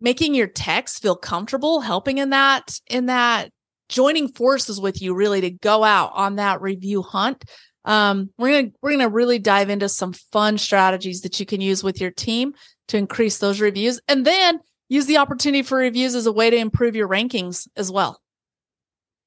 making 0.00 0.34
your 0.34 0.46
text 0.46 1.02
feel 1.02 1.16
comfortable, 1.16 1.80
helping 1.80 2.18
in 2.18 2.30
that, 2.30 2.78
in 2.88 3.06
that 3.06 3.50
joining 3.88 4.28
forces 4.28 4.80
with 4.80 5.02
you 5.02 5.14
really 5.14 5.40
to 5.40 5.50
go 5.50 5.82
out 5.84 6.12
on 6.14 6.36
that 6.36 6.60
review 6.62 7.02
hunt. 7.02 7.44
Um, 7.84 8.30
we're 8.38 8.60
gonna 8.62 8.72
we're 8.82 8.92
gonna 8.92 9.08
really 9.08 9.38
dive 9.38 9.70
into 9.70 9.88
some 9.88 10.12
fun 10.12 10.58
strategies 10.58 11.22
that 11.22 11.40
you 11.40 11.46
can 11.46 11.60
use 11.62 11.82
with 11.82 12.00
your 12.00 12.10
team 12.10 12.52
to 12.88 12.98
increase 12.98 13.38
those 13.38 13.60
reviews, 13.60 14.00
and 14.06 14.24
then 14.26 14.60
use 14.88 15.06
the 15.06 15.16
opportunity 15.16 15.62
for 15.62 15.78
reviews 15.78 16.14
as 16.14 16.26
a 16.26 16.32
way 16.32 16.50
to 16.50 16.56
improve 16.56 16.94
your 16.94 17.08
rankings 17.08 17.66
as 17.76 17.90
well. 17.90 18.20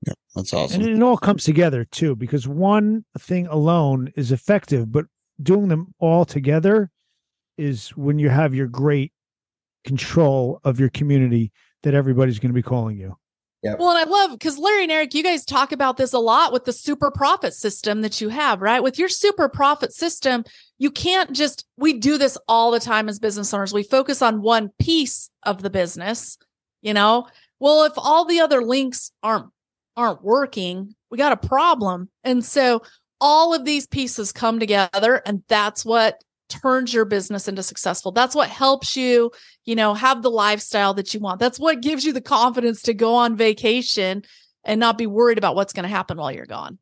Yeah, 0.06 0.14
That's 0.36 0.54
awesome. 0.54 0.82
and 0.82 0.90
it 0.90 1.02
all 1.02 1.18
comes 1.18 1.46
together 1.46 1.86
too, 1.86 2.16
because 2.16 2.48
one 2.48 3.06
thing 3.18 3.48
alone 3.48 4.12
is 4.16 4.32
effective, 4.32 4.92
but 4.92 5.06
doing 5.44 5.68
them 5.68 5.94
all 6.00 6.26
together 6.26 6.90
is 7.58 7.90
when 7.90 8.20
you 8.20 8.30
have 8.30 8.54
your 8.54 8.68
great 8.68 9.12
control 9.84 10.60
of 10.64 10.80
your 10.80 10.90
community 10.90 11.52
that 11.84 11.94
everybody's 11.94 12.40
going 12.40 12.50
to 12.50 12.56
be 12.56 12.64
calling 12.64 12.98
you. 12.98 13.16
Yeah. 13.62 13.76
Well, 13.80 13.92
and 13.92 14.00
I 14.00 14.04
love 14.04 14.32
because 14.32 14.58
Larry 14.58 14.84
and 14.84 14.92
Eric, 14.92 15.14
you 15.14 15.24
guys 15.24 15.46
talk 15.46 15.72
about 15.72 15.96
this 15.96 16.12
a 16.12 16.20
lot 16.20 16.52
with 16.52 16.66
the 16.66 16.74
super 16.74 17.10
profit 17.12 17.54
system 17.54 18.02
that 18.02 18.20
you 18.20 18.28
have, 18.28 18.62
right? 18.62 18.84
With 18.84 19.00
your 19.00 19.08
super 19.08 19.48
profit 19.48 19.94
system, 19.94 20.44
you 20.80 20.92
can't 20.92 21.32
just, 21.32 21.66
we 21.78 21.94
do 21.94 22.18
this 22.18 22.38
all 22.50 22.72
the 22.72 22.82
time 22.82 23.08
as 23.08 23.20
business 23.20 23.54
owners. 23.54 23.74
We 23.74 23.84
focus 23.84 24.22
on 24.22 24.42
one 24.42 24.70
piece 24.80 25.30
of 25.44 25.62
the 25.62 25.70
business, 25.70 26.38
you 26.82 26.94
know? 26.94 27.28
Well, 27.62 27.86
if 27.86 27.94
all 27.96 28.26
the 28.26 28.42
other 28.42 28.62
links 28.62 29.12
aren't 29.24 29.48
aren't 29.96 30.24
working, 30.24 30.96
we 31.10 31.18
got 31.18 31.32
a 31.32 31.48
problem. 31.48 32.10
And 32.24 32.44
so 32.44 32.82
all 33.24 33.56
of 33.56 33.66
these 33.66 33.88
pieces 33.88 34.32
come 34.32 34.60
together 34.60 35.24
and 35.26 35.42
that's 35.48 35.84
what 35.84 36.24
turns 36.50 36.94
your 36.94 37.06
business 37.06 37.48
into 37.48 37.64
successful. 37.64 38.12
That's 38.12 38.36
what 38.36 38.50
helps 38.50 38.96
you 38.96 39.32
you 39.66 39.76
know, 39.76 39.94
have 39.94 40.22
the 40.22 40.32
lifestyle 40.32 40.94
that 40.96 41.14
you 41.14 41.20
want. 41.20 41.40
That's 41.40 41.60
what 41.60 41.82
gives 41.82 42.04
you 42.04 42.14
the 42.14 42.22
confidence 42.22 42.82
to 42.84 42.94
go 42.94 43.16
on 43.16 43.36
vacation 43.36 44.24
and 44.64 44.80
not 44.80 44.98
be 44.98 45.08
worried 45.08 45.38
about 45.38 45.56
what's 45.56 45.74
going 45.74 45.84
to 45.84 45.90
happen 45.90 46.18
while 46.18 46.32
you're 46.32 46.46
gone. 46.46 46.78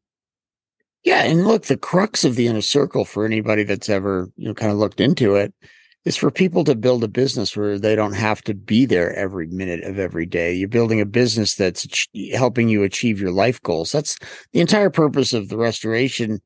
Yeah, 1.04 1.24
and 1.24 1.48
look, 1.48 1.64
the 1.64 1.78
crux 1.78 2.24
of 2.24 2.36
the 2.36 2.48
inner 2.48 2.62
circle 2.62 3.06
for 3.06 3.26
anybody 3.26 3.64
that's 3.64 3.90
ever 3.90 4.30
you 4.36 4.48
know 4.48 4.54
kind 4.54 4.72
of 4.72 4.78
looked 4.78 5.00
into 5.00 5.36
it 5.36 5.54
is 6.04 6.18
for 6.18 6.32
people 6.32 6.64
to 6.64 6.76
build 6.76 7.04
a 7.04 7.08
business 7.08 7.56
where 7.56 7.78
they 7.78 7.96
don't 7.96 8.14
have 8.14 8.42
to 8.44 8.54
be 8.54 8.86
there 8.86 9.14
every 9.14 9.48
minute 9.48 9.84
of 9.84 10.00
every 10.00 10.26
day. 10.26 10.54
You're 10.54 10.68
building 10.68 11.00
a 11.00 11.06
business 11.06 11.56
that's 11.56 12.08
helping 12.34 12.70
you 12.70 12.84
achieve 12.84 13.20
your 13.20 13.32
life 13.32 13.62
goals. 13.62 13.92
That's 13.92 14.18
the 14.52 14.62
entire 14.62 14.90
purpose 14.90 15.34
of 15.34 15.50
the 15.50 15.58
restoration 15.58 16.42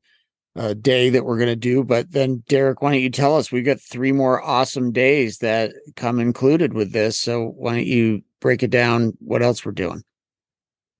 uh, 0.56 0.74
day 0.74 1.08
that 1.10 1.24
we're 1.24 1.38
going 1.38 1.48
to 1.48 1.56
do. 1.56 1.84
But 1.84 2.12
then, 2.12 2.42
Derek, 2.48 2.82
why 2.82 2.92
don't 2.92 3.02
you 3.02 3.10
tell 3.10 3.36
us? 3.36 3.50
We've 3.50 3.64
got 3.64 3.80
three 3.80 4.12
more 4.12 4.42
awesome 4.42 4.92
days 4.92 5.38
that 5.38 5.72
come 5.96 6.20
included 6.20 6.74
with 6.74 6.92
this. 6.92 7.18
So 7.18 7.54
why 7.56 7.76
don't 7.76 7.86
you 7.86 8.22
break 8.40 8.62
it 8.62 8.70
down? 8.70 9.12
What 9.20 9.42
else 9.42 9.64
we're 9.64 9.72
doing? 9.72 10.02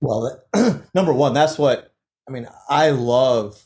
Well, 0.01 0.41
number 0.93 1.13
one, 1.13 1.33
that's 1.33 1.57
what 1.57 1.93
I 2.27 2.31
mean. 2.31 2.47
I 2.69 2.89
love 2.89 3.65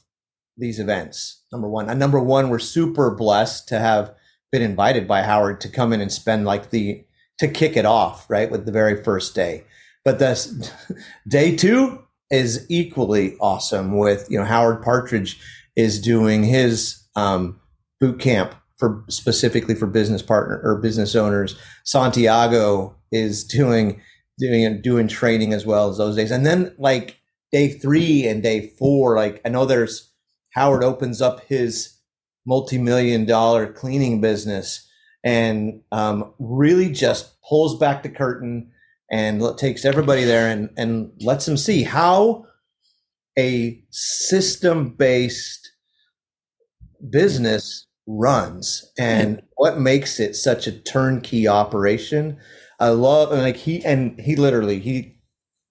these 0.57 0.79
events. 0.79 1.43
Number 1.51 1.69
one, 1.69 1.89
and 1.89 1.99
number 1.99 2.19
one, 2.19 2.49
we're 2.49 2.59
super 2.59 3.13
blessed 3.13 3.67
to 3.69 3.79
have 3.79 4.13
been 4.51 4.61
invited 4.61 5.07
by 5.07 5.23
Howard 5.23 5.61
to 5.61 5.69
come 5.69 5.93
in 5.93 6.01
and 6.01 6.11
spend 6.11 6.45
like 6.45 6.69
the 6.69 7.03
to 7.39 7.47
kick 7.47 7.75
it 7.75 7.85
off, 7.85 8.29
right, 8.29 8.51
with 8.51 8.65
the 8.65 8.71
very 8.71 9.03
first 9.03 9.33
day. 9.33 9.63
But 10.05 10.19
this 10.19 10.71
day 11.27 11.55
two 11.55 12.03
is 12.29 12.65
equally 12.69 13.35
awesome 13.39 13.97
with, 13.97 14.27
you 14.29 14.37
know, 14.37 14.45
Howard 14.45 14.81
Partridge 14.83 15.39
is 15.75 15.99
doing 15.99 16.43
his 16.43 17.03
um, 17.15 17.59
boot 17.99 18.19
camp 18.19 18.55
for 18.77 19.03
specifically 19.09 19.75
for 19.75 19.87
business 19.87 20.21
partner 20.21 20.59
or 20.63 20.75
business 20.79 21.15
owners. 21.15 21.57
Santiago 21.83 22.95
is 23.11 23.43
doing 23.43 24.01
doing 24.39 24.81
doing 24.81 25.07
training 25.07 25.53
as 25.53 25.65
well 25.65 25.89
as 25.89 25.97
those 25.97 26.15
days. 26.15 26.31
And 26.31 26.45
then 26.45 26.73
like 26.77 27.17
day 27.51 27.69
three 27.69 28.27
and 28.27 28.41
day 28.41 28.67
four, 28.79 29.15
like 29.15 29.41
I 29.45 29.49
know 29.49 29.65
there's 29.65 30.11
Howard 30.51 30.83
opens 30.83 31.21
up 31.21 31.45
his 31.45 31.97
multi-million 32.45 33.25
dollar 33.25 33.71
cleaning 33.71 34.21
business 34.21 34.87
and 35.23 35.81
um, 35.91 36.33
really 36.39 36.89
just 36.89 37.41
pulls 37.47 37.77
back 37.77 38.03
the 38.03 38.09
curtain 38.09 38.71
and 39.11 39.43
takes 39.57 39.85
everybody 39.85 40.23
there 40.23 40.49
and, 40.49 40.69
and 40.77 41.11
lets 41.21 41.45
them 41.45 41.57
see 41.57 41.83
how 41.83 42.45
a 43.37 43.83
system-based 43.91 45.71
business 47.09 47.87
runs 48.07 48.91
and 48.97 49.41
what 49.55 49.79
makes 49.79 50.19
it 50.19 50.35
such 50.35 50.67
a 50.67 50.71
turnkey 50.71 51.47
operation. 51.47 52.37
I 52.79 52.89
love 52.89 53.31
like 53.31 53.57
he 53.57 53.83
and 53.85 54.19
he 54.19 54.35
literally 54.35 54.79
he 54.79 55.17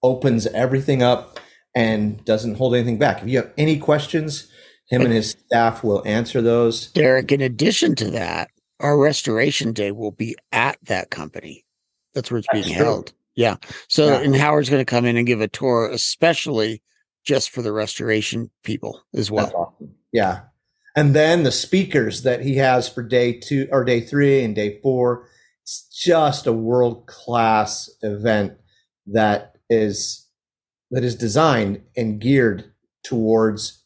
opens 0.03 0.47
everything 0.47 1.03
up 1.03 1.39
and 1.75 2.23
doesn't 2.25 2.55
hold 2.55 2.75
anything 2.75 2.97
back. 2.97 3.21
If 3.21 3.29
you 3.29 3.37
have 3.37 3.51
any 3.57 3.77
questions 3.77 4.50
him 4.91 5.01
and 5.01 5.13
his 5.13 5.31
staff 5.31 5.83
will 5.83 6.03
answer 6.05 6.41
those. 6.41 6.91
Derek, 6.91 7.31
in 7.31 7.41
addition 7.41 7.95
to 7.95 8.11
that, 8.11 8.49
our 8.79 8.97
restoration 8.97 9.73
day 9.73 9.91
will 9.91 10.11
be 10.11 10.35
at 10.51 10.77
that 10.83 11.09
company. 11.09 11.65
That's 12.13 12.29
where 12.29 12.39
it's 12.39 12.47
That's 12.51 12.65
being 12.65 12.77
true. 12.77 12.85
held. 12.85 13.13
Yeah. 13.35 13.55
So, 13.87 14.07
yeah. 14.07 14.19
and 14.19 14.35
Howard's 14.35 14.69
going 14.69 14.81
to 14.81 14.89
come 14.89 15.05
in 15.05 15.15
and 15.15 15.25
give 15.25 15.39
a 15.39 15.47
tour, 15.47 15.89
especially 15.89 16.81
just 17.23 17.51
for 17.51 17.61
the 17.61 17.71
restoration 17.71 18.51
people 18.63 19.01
as 19.15 19.31
well. 19.31 19.51
Awesome. 19.55 19.95
Yeah. 20.11 20.41
And 20.95 21.15
then 21.15 21.43
the 21.43 21.51
speakers 21.51 22.23
that 22.23 22.41
he 22.41 22.57
has 22.57 22.89
for 22.89 23.01
day 23.01 23.39
two 23.39 23.69
or 23.71 23.85
day 23.85 24.01
three 24.01 24.43
and 24.43 24.53
day 24.53 24.79
four, 24.81 25.29
it's 25.63 25.87
just 25.87 26.47
a 26.47 26.51
world 26.51 27.07
class 27.07 27.89
event 28.01 28.57
that 29.07 29.55
is 29.69 30.27
that 30.89 31.05
is 31.05 31.15
designed 31.15 31.81
and 31.95 32.19
geared 32.19 32.73
towards 33.03 33.80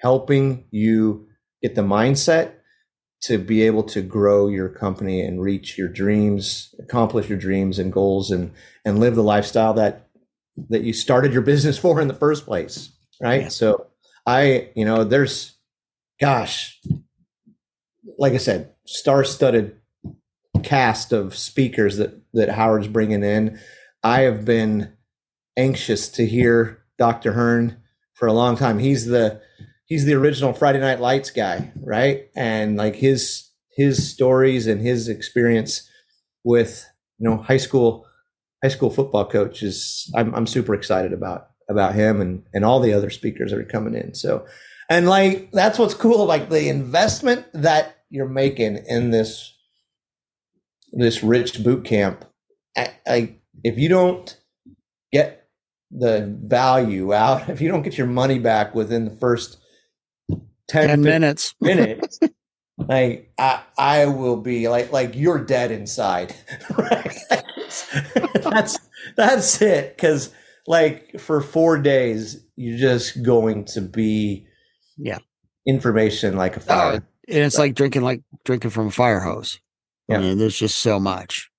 helping 0.00 0.64
you 0.70 1.26
get 1.62 1.74
the 1.74 1.82
mindset 1.82 2.52
to 3.22 3.38
be 3.38 3.62
able 3.62 3.82
to 3.82 4.00
grow 4.00 4.48
your 4.48 4.68
company 4.68 5.20
and 5.20 5.42
reach 5.42 5.76
your 5.76 5.88
dreams, 5.88 6.74
accomplish 6.78 7.28
your 7.28 7.38
dreams 7.38 7.78
and 7.78 7.92
goals 7.92 8.30
and 8.30 8.52
and 8.84 8.98
live 8.98 9.14
the 9.14 9.22
lifestyle 9.22 9.74
that 9.74 10.08
that 10.68 10.82
you 10.82 10.92
started 10.92 11.32
your 11.32 11.42
business 11.52 11.78
for 11.78 12.00
in 12.00 12.08
the 12.08 12.14
first 12.14 12.46
place, 12.46 12.92
right? 13.20 13.42
Yeah. 13.42 13.48
So 13.48 13.86
I, 14.26 14.70
you 14.74 14.84
know, 14.84 15.04
there's 15.04 15.56
gosh, 16.20 16.80
like 18.18 18.32
I 18.32 18.38
said, 18.38 18.72
star-studded 18.86 19.76
cast 20.62 21.12
of 21.12 21.36
speakers 21.36 21.96
that 21.98 22.20
that 22.32 22.50
Howard's 22.50 22.88
bringing 22.88 23.22
in. 23.22 23.58
I 24.02 24.20
have 24.20 24.46
been 24.46 24.92
anxious 25.58 26.08
to 26.10 26.26
hear 26.26 26.82
Dr. 26.98 27.32
Hearn 27.32 27.76
for 28.14 28.26
a 28.26 28.32
long 28.32 28.56
time. 28.56 28.78
He's 28.78 29.06
the 29.06 29.42
he's 29.90 30.06
the 30.06 30.14
original 30.14 30.54
Friday 30.54 30.80
Night 30.80 31.00
Lights 31.00 31.30
guy, 31.30 31.70
right? 31.82 32.30
And 32.34 32.78
like 32.78 32.96
his 32.96 33.50
his 33.76 34.10
stories 34.10 34.66
and 34.66 34.80
his 34.80 35.08
experience 35.08 35.86
with 36.44 36.86
you 37.18 37.28
know 37.28 37.36
high 37.36 37.58
school 37.58 38.06
high 38.62 38.70
school 38.70 38.88
football 38.88 39.28
coach 39.28 39.62
is 39.62 40.10
I'm 40.16 40.34
I'm 40.34 40.46
super 40.46 40.74
excited 40.74 41.12
about 41.12 41.48
about 41.68 41.94
him 41.94 42.22
and 42.22 42.44
and 42.54 42.64
all 42.64 42.80
the 42.80 42.94
other 42.94 43.10
speakers 43.10 43.50
that 43.50 43.60
are 43.60 43.64
coming 43.64 43.94
in. 43.94 44.14
So 44.14 44.46
and 44.88 45.06
like 45.06 45.50
that's 45.52 45.78
what's 45.78 45.94
cool 45.94 46.24
like 46.24 46.48
the 46.48 46.68
investment 46.68 47.44
that 47.52 47.98
you're 48.08 48.28
making 48.28 48.84
in 48.86 49.10
this 49.10 49.54
this 50.92 51.22
rich 51.22 51.62
boot 51.62 51.84
camp 51.84 52.24
like 53.06 53.40
if 53.62 53.78
you 53.78 53.88
don't 53.88 54.36
get 55.12 55.48
the 55.92 56.36
value 56.42 57.12
out 57.14 57.48
if 57.48 57.60
you 57.60 57.68
don't 57.68 57.82
get 57.82 57.96
your 57.96 58.08
money 58.08 58.40
back 58.40 58.74
within 58.74 59.04
the 59.04 59.16
first 59.16 59.59
10, 60.70 60.88
10 60.88 61.02
minutes. 61.02 61.54
minutes. 61.60 62.20
Like 62.78 63.32
I, 63.38 63.60
I 63.76 64.06
will 64.06 64.36
be 64.36 64.68
like 64.68 64.92
like 64.92 65.14
you're 65.14 65.44
dead 65.44 65.70
inside. 65.70 66.34
Right. 66.76 67.16
That's 68.42 68.78
that's 69.16 69.60
it. 69.62 69.96
Because 69.96 70.32
like 70.66 71.20
for 71.20 71.40
four 71.40 71.78
days 71.78 72.44
you're 72.56 72.78
just 72.78 73.22
going 73.22 73.64
to 73.66 73.80
be 73.80 74.46
yeah. 74.96 75.18
information 75.66 76.36
like 76.36 76.56
a 76.56 76.60
fire. 76.60 76.92
Uh, 76.92 77.00
and 77.28 77.38
it's 77.44 77.58
like 77.58 77.74
drinking 77.74 78.02
like 78.02 78.22
drinking 78.44 78.70
from 78.70 78.86
a 78.86 78.90
fire 78.90 79.20
hose. 79.20 79.60
Yeah. 80.08 80.18
I 80.18 80.20
mean, 80.20 80.38
there's 80.38 80.58
just 80.58 80.78
so 80.78 80.98
much. 80.98 81.50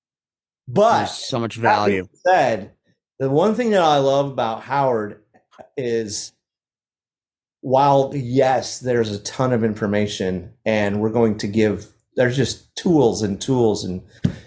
But 0.67 0.99
there's 0.99 1.11
so 1.11 1.39
much 1.39 1.55
value. 1.55 2.07
said 2.25 2.71
the 3.19 3.29
one 3.29 3.55
thing 3.55 3.69
that 3.71 3.81
i 3.81 3.97
love 3.97 4.31
about 4.31 4.63
howard 4.63 5.21
is 5.77 6.33
while 7.61 8.11
yes, 8.15 8.79
there's 8.79 9.11
a 9.11 9.19
ton 9.23 9.53
of 9.53 9.63
information 9.63 10.53
and 10.65 10.99
we're 10.99 11.11
going 11.11 11.37
to 11.39 11.47
give, 11.47 11.87
there's 12.15 12.35
just 12.35 12.75
tools 12.75 13.21
and 13.21 13.39
tools 13.39 13.83
and 13.83 14.01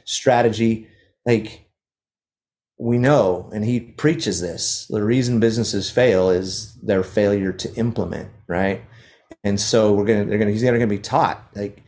strategy. 0.04 0.88
Like 1.24 1.64
we 2.78 2.98
know, 2.98 3.50
and 3.54 3.64
he 3.64 3.80
preaches 3.80 4.40
this 4.40 4.86
the 4.90 5.02
reason 5.02 5.40
businesses 5.40 5.90
fail 5.90 6.28
is 6.30 6.74
their 6.82 7.02
failure 7.02 7.52
to 7.52 7.74
implement, 7.76 8.30
right? 8.48 8.82
And 9.42 9.60
so 9.60 9.92
we're 9.92 10.04
gonna, 10.04 10.24
they're 10.24 10.38
gonna, 10.38 10.50
he's 10.50 10.62
gonna 10.62 10.86
be 10.86 10.98
taught 10.98 11.50
like 11.54 11.82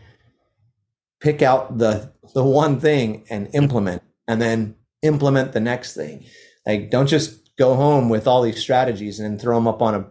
pick 1.21 1.43
out 1.43 1.79
the 1.79 2.13
the 2.35 2.45
one 2.45 2.81
thing 2.81 3.25
and 3.31 3.49
implement, 3.53 4.03
and 4.29 4.41
then 4.41 4.77
implement 5.03 5.53
the 5.53 5.61
next 5.61 5.95
thing. 5.95 6.25
Like 6.65 6.91
don't 6.91 7.09
just 7.09 7.57
go 7.57 7.75
home 7.75 8.09
with 8.09 8.27
all 8.27 8.43
these 8.43 8.61
strategies 8.61 9.19
and 9.19 9.41
throw 9.41 9.57
them 9.57 9.67
up 9.67 9.83
on 9.83 9.95
a 9.95 10.07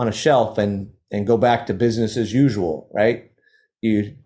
on 0.00 0.08
a 0.08 0.12
shelf 0.12 0.56
and 0.58 0.90
and 1.10 1.26
go 1.26 1.36
back 1.36 1.66
to 1.66 1.74
business 1.74 2.16
as 2.16 2.32
usual, 2.32 2.88
right? 2.92 3.30
You 3.82 4.16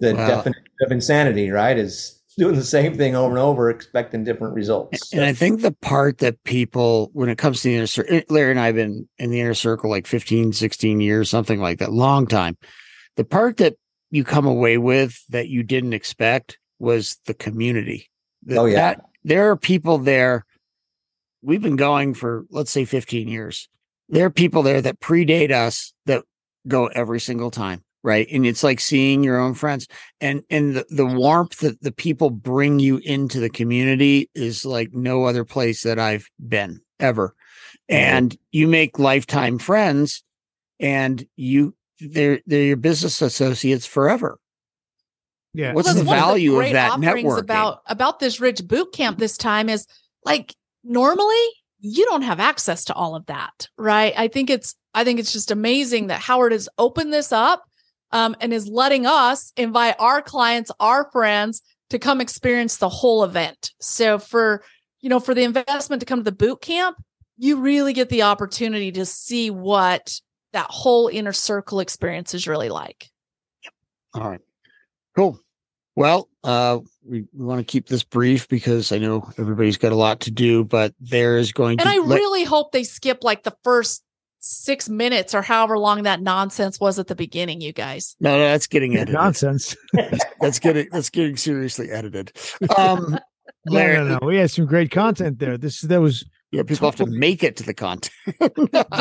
the 0.00 0.14
wow. 0.14 0.26
definition 0.26 0.64
of 0.80 0.92
insanity, 0.92 1.50
right, 1.50 1.76
is 1.76 2.18
doing 2.38 2.54
the 2.54 2.64
same 2.64 2.96
thing 2.96 3.14
over 3.14 3.30
and 3.30 3.38
over, 3.38 3.68
expecting 3.68 4.24
different 4.24 4.54
results. 4.54 5.12
And 5.12 5.22
I 5.22 5.34
think 5.34 5.60
the 5.60 5.72
part 5.72 6.18
that 6.18 6.42
people, 6.44 7.10
when 7.12 7.28
it 7.28 7.36
comes 7.36 7.60
to 7.60 7.68
the 7.68 7.76
inner 7.76 7.86
circle, 7.86 8.16
eh, 8.16 8.22
Larry 8.30 8.52
and 8.52 8.60
I 8.60 8.66
have 8.66 8.74
been 8.74 9.06
in 9.18 9.30
the 9.30 9.40
inner 9.40 9.54
circle 9.54 9.90
like 9.90 10.06
15, 10.06 10.54
16 10.54 11.00
years, 11.00 11.28
something 11.28 11.60
like 11.60 11.78
that, 11.78 11.92
long 11.92 12.26
time. 12.26 12.56
The 13.16 13.24
part 13.24 13.58
that 13.58 13.76
you 14.10 14.24
come 14.24 14.46
away 14.46 14.78
with 14.78 15.22
that 15.28 15.48
you 15.48 15.62
didn't 15.62 15.92
expect 15.92 16.58
was 16.78 17.18
the 17.26 17.34
community. 17.34 18.10
The, 18.44 18.56
oh, 18.56 18.64
yeah. 18.64 18.76
That, 18.76 19.04
there 19.24 19.50
are 19.50 19.56
people 19.56 19.98
there. 19.98 20.46
We've 21.42 21.62
been 21.62 21.76
going 21.76 22.14
for, 22.14 22.46
let's 22.50 22.70
say, 22.70 22.86
15 22.86 23.28
years 23.28 23.68
there 24.12 24.26
are 24.26 24.30
people 24.30 24.62
there 24.62 24.80
that 24.80 25.00
predate 25.00 25.50
us 25.50 25.92
that 26.06 26.22
go 26.68 26.86
every 26.86 27.18
single 27.18 27.50
time 27.50 27.82
right? 28.02 28.26
And 28.32 28.44
it's 28.44 28.62
like 28.62 28.80
seeing 28.80 29.22
your 29.22 29.38
own 29.38 29.54
friends. 29.54 29.86
And 30.20 30.42
and 30.50 30.74
the, 30.74 30.86
the 30.90 31.06
warmth 31.06 31.58
that 31.58 31.80
the 31.82 31.92
people 31.92 32.30
bring 32.30 32.78
you 32.78 32.98
into 32.98 33.40
the 33.40 33.50
community 33.50 34.30
is 34.34 34.64
like 34.64 34.92
no 34.92 35.24
other 35.24 35.44
place 35.44 35.82
that 35.82 35.98
i've 35.98 36.28
been 36.48 36.80
ever. 37.00 37.28
Mm-hmm. 37.90 37.94
And 37.94 38.38
you 38.50 38.68
make 38.68 38.98
lifetime 38.98 39.58
friends 39.58 40.22
and 40.80 41.26
you 41.36 41.74
they're 42.00 42.40
they're 42.46 42.62
your 42.62 42.76
business 42.76 43.22
associates 43.22 43.86
forever. 43.86 44.38
Yeah. 45.54 45.74
What's 45.74 45.86
well, 45.86 45.96
the 45.96 46.04
value 46.04 46.56
of, 46.56 46.60
the 46.62 46.66
of 46.68 46.72
that 46.72 47.00
network 47.00 47.40
about 47.40 47.82
about 47.86 48.18
this 48.18 48.40
rich 48.40 48.66
boot 48.66 48.92
camp 48.92 49.18
this 49.18 49.36
time 49.36 49.68
is 49.68 49.86
like 50.24 50.54
normally 50.82 51.46
you 51.82 52.06
don't 52.06 52.22
have 52.22 52.40
access 52.40 52.84
to 52.86 52.94
all 52.94 53.16
of 53.16 53.26
that, 53.26 53.68
right? 53.76 54.14
I 54.16 54.28
think 54.28 54.48
it's 54.48 54.76
I 54.94 55.04
think 55.04 55.18
it's 55.18 55.32
just 55.32 55.50
amazing 55.50 56.06
that 56.06 56.20
Howard 56.20 56.52
has 56.52 56.68
opened 56.78 57.12
this 57.12 57.32
up 57.32 57.64
um, 58.12 58.36
and 58.40 58.52
is 58.52 58.68
letting 58.68 59.04
us 59.04 59.52
invite 59.56 59.96
our 59.98 60.22
clients, 60.22 60.70
our 60.78 61.10
friends 61.10 61.60
to 61.90 61.98
come 61.98 62.20
experience 62.20 62.76
the 62.76 62.88
whole 62.88 63.24
event. 63.24 63.72
So 63.80 64.18
for 64.18 64.62
you 65.00 65.10
know 65.10 65.18
for 65.18 65.34
the 65.34 65.42
investment 65.42 66.00
to 66.00 66.06
come 66.06 66.20
to 66.20 66.24
the 66.24 66.32
boot 66.32 66.62
camp, 66.62 66.96
you 67.36 67.60
really 67.60 67.92
get 67.92 68.08
the 68.08 68.22
opportunity 68.22 68.92
to 68.92 69.04
see 69.04 69.50
what 69.50 70.20
that 70.52 70.66
whole 70.70 71.08
inner 71.08 71.32
circle 71.32 71.80
experience 71.80 72.32
is 72.32 72.46
really 72.46 72.68
like. 72.68 73.10
Yep. 73.64 73.72
All 74.14 74.30
right. 74.30 74.40
Cool. 75.16 75.40
Well, 75.94 76.28
uh, 76.42 76.80
we, 77.04 77.26
we 77.32 77.44
want 77.44 77.60
to 77.60 77.64
keep 77.64 77.88
this 77.88 78.02
brief 78.02 78.48
because 78.48 78.92
I 78.92 78.98
know 78.98 79.30
everybody's 79.38 79.76
got 79.76 79.92
a 79.92 79.96
lot 79.96 80.20
to 80.20 80.30
do, 80.30 80.64
but 80.64 80.94
there 81.00 81.36
is 81.36 81.52
going 81.52 81.78
and 81.80 81.88
to. 81.88 81.94
And 81.94 82.10
I 82.10 82.14
really 82.14 82.44
hope 82.44 82.72
they 82.72 82.84
skip 82.84 83.22
like 83.22 83.42
the 83.42 83.54
first 83.62 84.02
six 84.40 84.88
minutes 84.88 85.34
or 85.34 85.42
however 85.42 85.78
long 85.78 86.02
that 86.02 86.20
nonsense 86.20 86.80
was 86.80 86.98
at 86.98 87.06
the 87.06 87.14
beginning, 87.14 87.60
you 87.60 87.72
guys. 87.72 88.16
No, 88.20 88.38
no, 88.38 88.44
that's 88.44 88.66
getting 88.66 88.96
edited. 88.96 89.14
Nonsense. 89.14 89.76
That's 90.40 90.58
getting 90.58 90.88
that's 90.90 91.10
getting 91.10 91.36
seriously 91.36 91.92
edited. 91.92 92.32
Um, 92.76 93.16
No, 93.66 93.74
Larry, 93.74 93.96
no, 93.98 94.18
no. 94.18 94.26
We 94.26 94.36
had 94.38 94.50
some 94.50 94.66
great 94.66 94.90
content 94.90 95.38
there. 95.38 95.56
This 95.56 95.82
that 95.82 96.00
was 96.00 96.24
yeah, 96.50 96.62
people 96.64 96.88
have 96.88 96.96
to 96.96 97.06
make 97.06 97.44
it 97.44 97.56
to 97.56 97.62
the 97.62 97.74
content. 97.74 98.12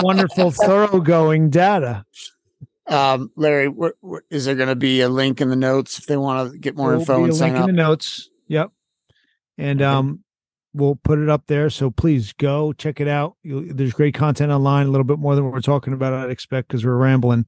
wonderful, 0.01 0.51
thoroughgoing 0.65 1.49
data. 1.49 2.05
Um, 2.91 3.31
Larry, 3.35 3.71
is 4.29 4.45
there 4.45 4.55
going 4.55 4.69
to 4.69 4.75
be 4.75 5.01
a 5.01 5.09
link 5.09 5.41
in 5.41 5.49
the 5.49 5.55
notes 5.55 5.97
if 5.99 6.05
they 6.05 6.17
want 6.17 6.51
to 6.51 6.57
get 6.57 6.75
more 6.75 6.89
There'll 6.89 7.01
info 7.01 7.23
and 7.23 7.31
a 7.31 7.35
sign 7.35 7.49
link 7.53 7.63
up? 7.63 7.69
in 7.69 7.75
the 7.75 7.81
notes. 7.81 8.29
Yep. 8.47 8.71
And 9.57 9.81
Okay. 9.81 9.85
um, 9.89 10.23
we'll 10.73 10.95
put 10.95 11.19
it 11.19 11.29
up 11.29 11.43
there. 11.47 11.69
So 11.69 11.89
please 11.91 12.33
go 12.33 12.73
check 12.73 12.99
it 12.99 13.07
out. 13.07 13.35
you 13.43 13.71
there's 13.73 13.93
great 13.93 14.13
content 14.13 14.51
online, 14.51 14.87
a 14.87 14.91
little 14.91 15.05
bit 15.05 15.19
more 15.19 15.35
than 15.35 15.43
what 15.45 15.53
we're 15.53 15.61
talking 15.61 15.93
about. 15.93 16.13
I'd 16.13 16.29
expect 16.31 16.67
because 16.67 16.85
we're 16.85 16.95
rambling. 16.95 17.45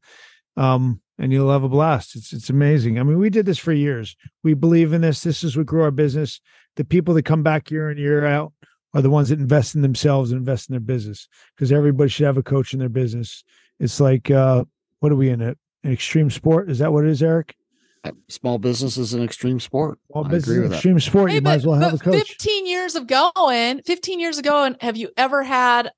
Um, 0.58 1.01
and 1.19 1.32
you'll 1.32 1.51
have 1.51 1.63
a 1.63 1.69
blast. 1.69 2.15
It's 2.15 2.34
it's 2.34 2.49
amazing. 2.49 2.99
I 2.99 3.03
mean, 3.03 3.19
we 3.19 3.29
did 3.29 3.45
this 3.45 3.60
for 3.60 3.71
years. 3.71 4.15
We 4.43 4.53
believe 4.56 4.93
in 4.93 5.01
this. 5.01 5.21
This 5.21 5.43
is 5.43 5.56
what 5.56 5.67
grew 5.67 5.84
our 5.84 5.91
business. 5.91 6.41
The 6.75 6.84
people 6.84 7.13
that 7.13 7.23
come 7.23 7.43
back 7.43 7.69
year 7.69 7.91
in 7.91 7.97
year 7.99 8.25
out 8.25 8.51
are 8.95 9.01
the 9.01 9.10
ones 9.12 9.29
that 9.29 9.39
invest 9.39 9.75
in 9.75 9.82
themselves 9.82 10.32
and 10.32 10.39
invest 10.39 10.69
in 10.69 10.73
their 10.73 10.79
business 10.79 11.27
because 11.56 11.71
everybody 11.71 12.10
should 12.10 12.25
have 12.25 12.38
a 12.38 12.43
coach 12.43 12.73
in 12.73 12.79
their 12.79 12.89
business. 12.89 13.43
It's 13.79 13.99
like 13.99 14.32
uh, 14.32 14.65
what 15.04 15.12
are 15.12 15.18
we 15.18 15.30
in 15.30 15.42
it? 15.42 15.58
An 15.84 15.92
extreme 15.92 16.30
sport? 16.30 16.70
Is 16.72 16.80
that 16.80 16.94
what 16.94 17.04
it 17.04 17.10
is, 17.10 17.22
Eric? 17.22 17.58
Uh, 18.06 18.12
Small 18.30 18.58
business 18.58 18.96
is 18.96 19.13
an 19.13 19.22
extreme 19.22 19.60
sport. 19.60 20.00
Well, 20.08 20.24
I 20.24 20.30
business 20.30 20.44
agree 20.48 20.56
is 20.56 20.62
with 20.62 20.72
that. 20.72 20.76
extreme 20.78 21.00
sport. 21.02 21.30
Hey, 21.30 21.36
you 21.36 21.42
might 21.42 21.56
as 21.56 21.68
well 21.68 21.78
have 21.78 21.94
a 21.94 21.98
coach. 21.98 22.26
15 22.26 22.66
years 22.66 22.96
of 22.96 23.06
going, 23.06 23.82
15 23.82 24.22
years 24.22 24.38
ago, 24.38 24.63
and 24.63 24.78
have 24.80 24.96
you 24.96 25.10
ever 25.18 25.44
had 25.44 25.92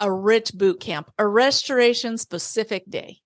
a 0.00 0.10
rich 0.10 0.52
boot 0.54 0.80
camp, 0.80 1.08
a 1.18 1.26
restoration 1.26 2.18
specific 2.18 2.82
day? 2.90 3.18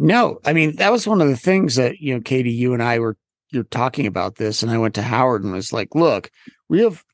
No, 0.00 0.40
I 0.44 0.52
mean 0.52 0.74
that 0.76 0.90
was 0.90 1.06
one 1.06 1.20
of 1.20 1.28
the 1.28 1.36
things 1.36 1.76
that 1.76 2.00
you 2.00 2.12
know, 2.12 2.20
Katie, 2.20 2.50
you 2.50 2.74
and 2.74 2.82
I 2.82 2.98
were 2.98 3.16
you're 3.50 3.62
talking 3.62 4.08
about 4.08 4.36
this, 4.36 4.60
and 4.60 4.72
I 4.72 4.78
went 4.78 4.96
to 4.96 5.02
Howard 5.02 5.44
and 5.44 5.52
was 5.52 5.72
like, 5.72 5.94
"Look, 5.94 6.32
we 6.68 6.80
have 6.80 7.04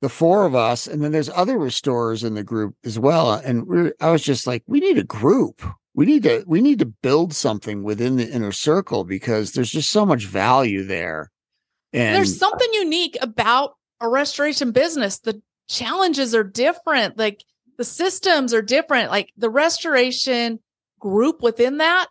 the 0.00 0.08
four 0.08 0.46
of 0.46 0.54
us, 0.54 0.86
and 0.86 1.02
then 1.02 1.10
there's 1.10 1.28
other 1.30 1.58
restorers 1.58 2.22
in 2.22 2.34
the 2.34 2.44
group 2.44 2.76
as 2.84 3.00
well." 3.00 3.32
And 3.32 3.66
we're, 3.66 3.94
I 4.00 4.12
was 4.12 4.22
just 4.22 4.46
like, 4.46 4.62
"We 4.68 4.78
need 4.78 4.96
a 4.96 5.02
group. 5.02 5.60
We 5.94 6.06
need 6.06 6.22
to 6.22 6.44
we 6.46 6.60
need 6.60 6.78
to 6.78 6.86
build 6.86 7.34
something 7.34 7.82
within 7.82 8.16
the 8.16 8.30
inner 8.30 8.52
circle 8.52 9.04
because 9.04 9.52
there's 9.52 9.70
just 9.70 9.90
so 9.90 10.06
much 10.06 10.26
value 10.26 10.84
there." 10.84 11.30
And 11.92 12.16
There's 12.16 12.38
something 12.38 12.68
unique 12.72 13.18
about 13.20 13.74
a 14.00 14.08
restoration 14.08 14.70
business. 14.70 15.18
The 15.18 15.42
challenges 15.68 16.34
are 16.34 16.44
different. 16.44 17.18
Like 17.18 17.44
the 17.78 17.84
systems 17.84 18.54
are 18.54 18.62
different. 18.62 19.10
Like 19.10 19.32
the 19.36 19.50
restoration 19.50 20.60
group 21.00 21.42
within 21.42 21.78
that, 21.78 22.06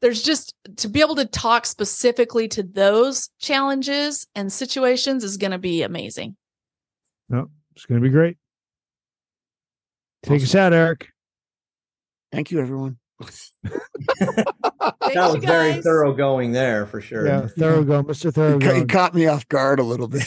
there's 0.00 0.22
just 0.22 0.54
to 0.76 0.88
be 0.88 1.00
able 1.00 1.16
to 1.16 1.24
talk 1.24 1.66
specifically 1.66 2.48
to 2.48 2.62
those 2.62 3.28
challenges 3.40 4.26
and 4.34 4.52
situations 4.52 5.24
is 5.24 5.36
going 5.36 5.50
to 5.50 5.58
be 5.58 5.82
amazing. 5.82 6.36
It's 7.30 7.86
going 7.86 8.00
to 8.00 8.06
be 8.06 8.12
great. 8.12 8.36
Take 10.22 10.42
us 10.42 10.54
out, 10.54 10.72
Eric. 10.72 11.08
Thank 12.34 12.50
you, 12.50 12.60
everyone. 12.60 12.98
that 13.20 14.46
was 15.14 15.36
very 15.36 15.74
guys. 15.74 15.84
thoroughgoing 15.84 16.52
there 16.52 16.86
for 16.86 17.00
sure. 17.00 17.26
Yeah, 17.26 17.42
thoroughgo, 17.56 18.02
Mr. 18.06 18.28
It 18.28 18.60
ca- 18.60 18.70
it 18.70 18.88
caught 18.88 19.14
me 19.14 19.26
off 19.26 19.48
guard 19.48 19.78
a 19.78 19.84
little 19.84 20.08
bit. 20.08 20.26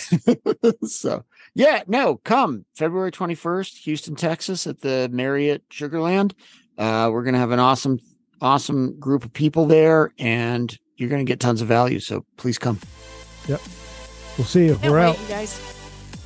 so, 0.90 1.26
yeah, 1.54 1.84
no, 1.88 2.16
come 2.24 2.66
February 2.76 3.12
21st, 3.12 3.80
Houston, 3.84 4.16
Texas 4.16 4.68
at 4.68 4.80
the 4.82 5.10
Marriott 5.12 5.64
Sugar 5.70 6.00
Land. 6.00 6.34
Uh, 6.78 7.10
we're 7.12 7.24
going 7.24 7.34
to 7.34 7.40
have 7.40 7.52
an 7.52 7.60
awesome, 7.60 8.00
awesome 8.42 8.98
group 9.00 9.26
of 9.26 9.34
people 9.34 9.66
there 9.66 10.14
and 10.18 10.78
you're 10.96 11.10
going 11.10 11.26
to 11.26 11.30
get 11.30 11.40
tons 11.40 11.62
of 11.62 11.68
value. 11.68 12.00
So 12.00 12.24
please 12.38 12.58
come. 12.58 12.80
Yep. 13.48 13.62
We'll 14.38 14.46
see 14.46 14.66
you. 14.68 14.76
Can't 14.76 14.92
We're 14.92 15.00
wait, 15.00 15.10
out. 15.10 15.22
you 15.22 15.28
guys. 15.28 15.76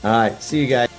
All 0.04 0.12
right. 0.12 0.42
See 0.44 0.62
you 0.62 0.68
guys. 0.68 0.90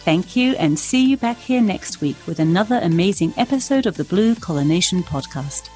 Thank 0.04 0.36
you 0.36 0.56
and 0.56 0.78
see 0.78 1.06
you 1.06 1.16
back 1.16 1.38
here 1.38 1.62
next 1.62 2.02
week 2.02 2.18
with 2.26 2.40
another 2.40 2.80
amazing 2.82 3.34
episode 3.38 3.86
of 3.86 3.96
the 3.96 4.04
Blue 4.04 4.36
Collar 4.36 4.66
Nation 4.66 5.04
podcast. 5.04 5.70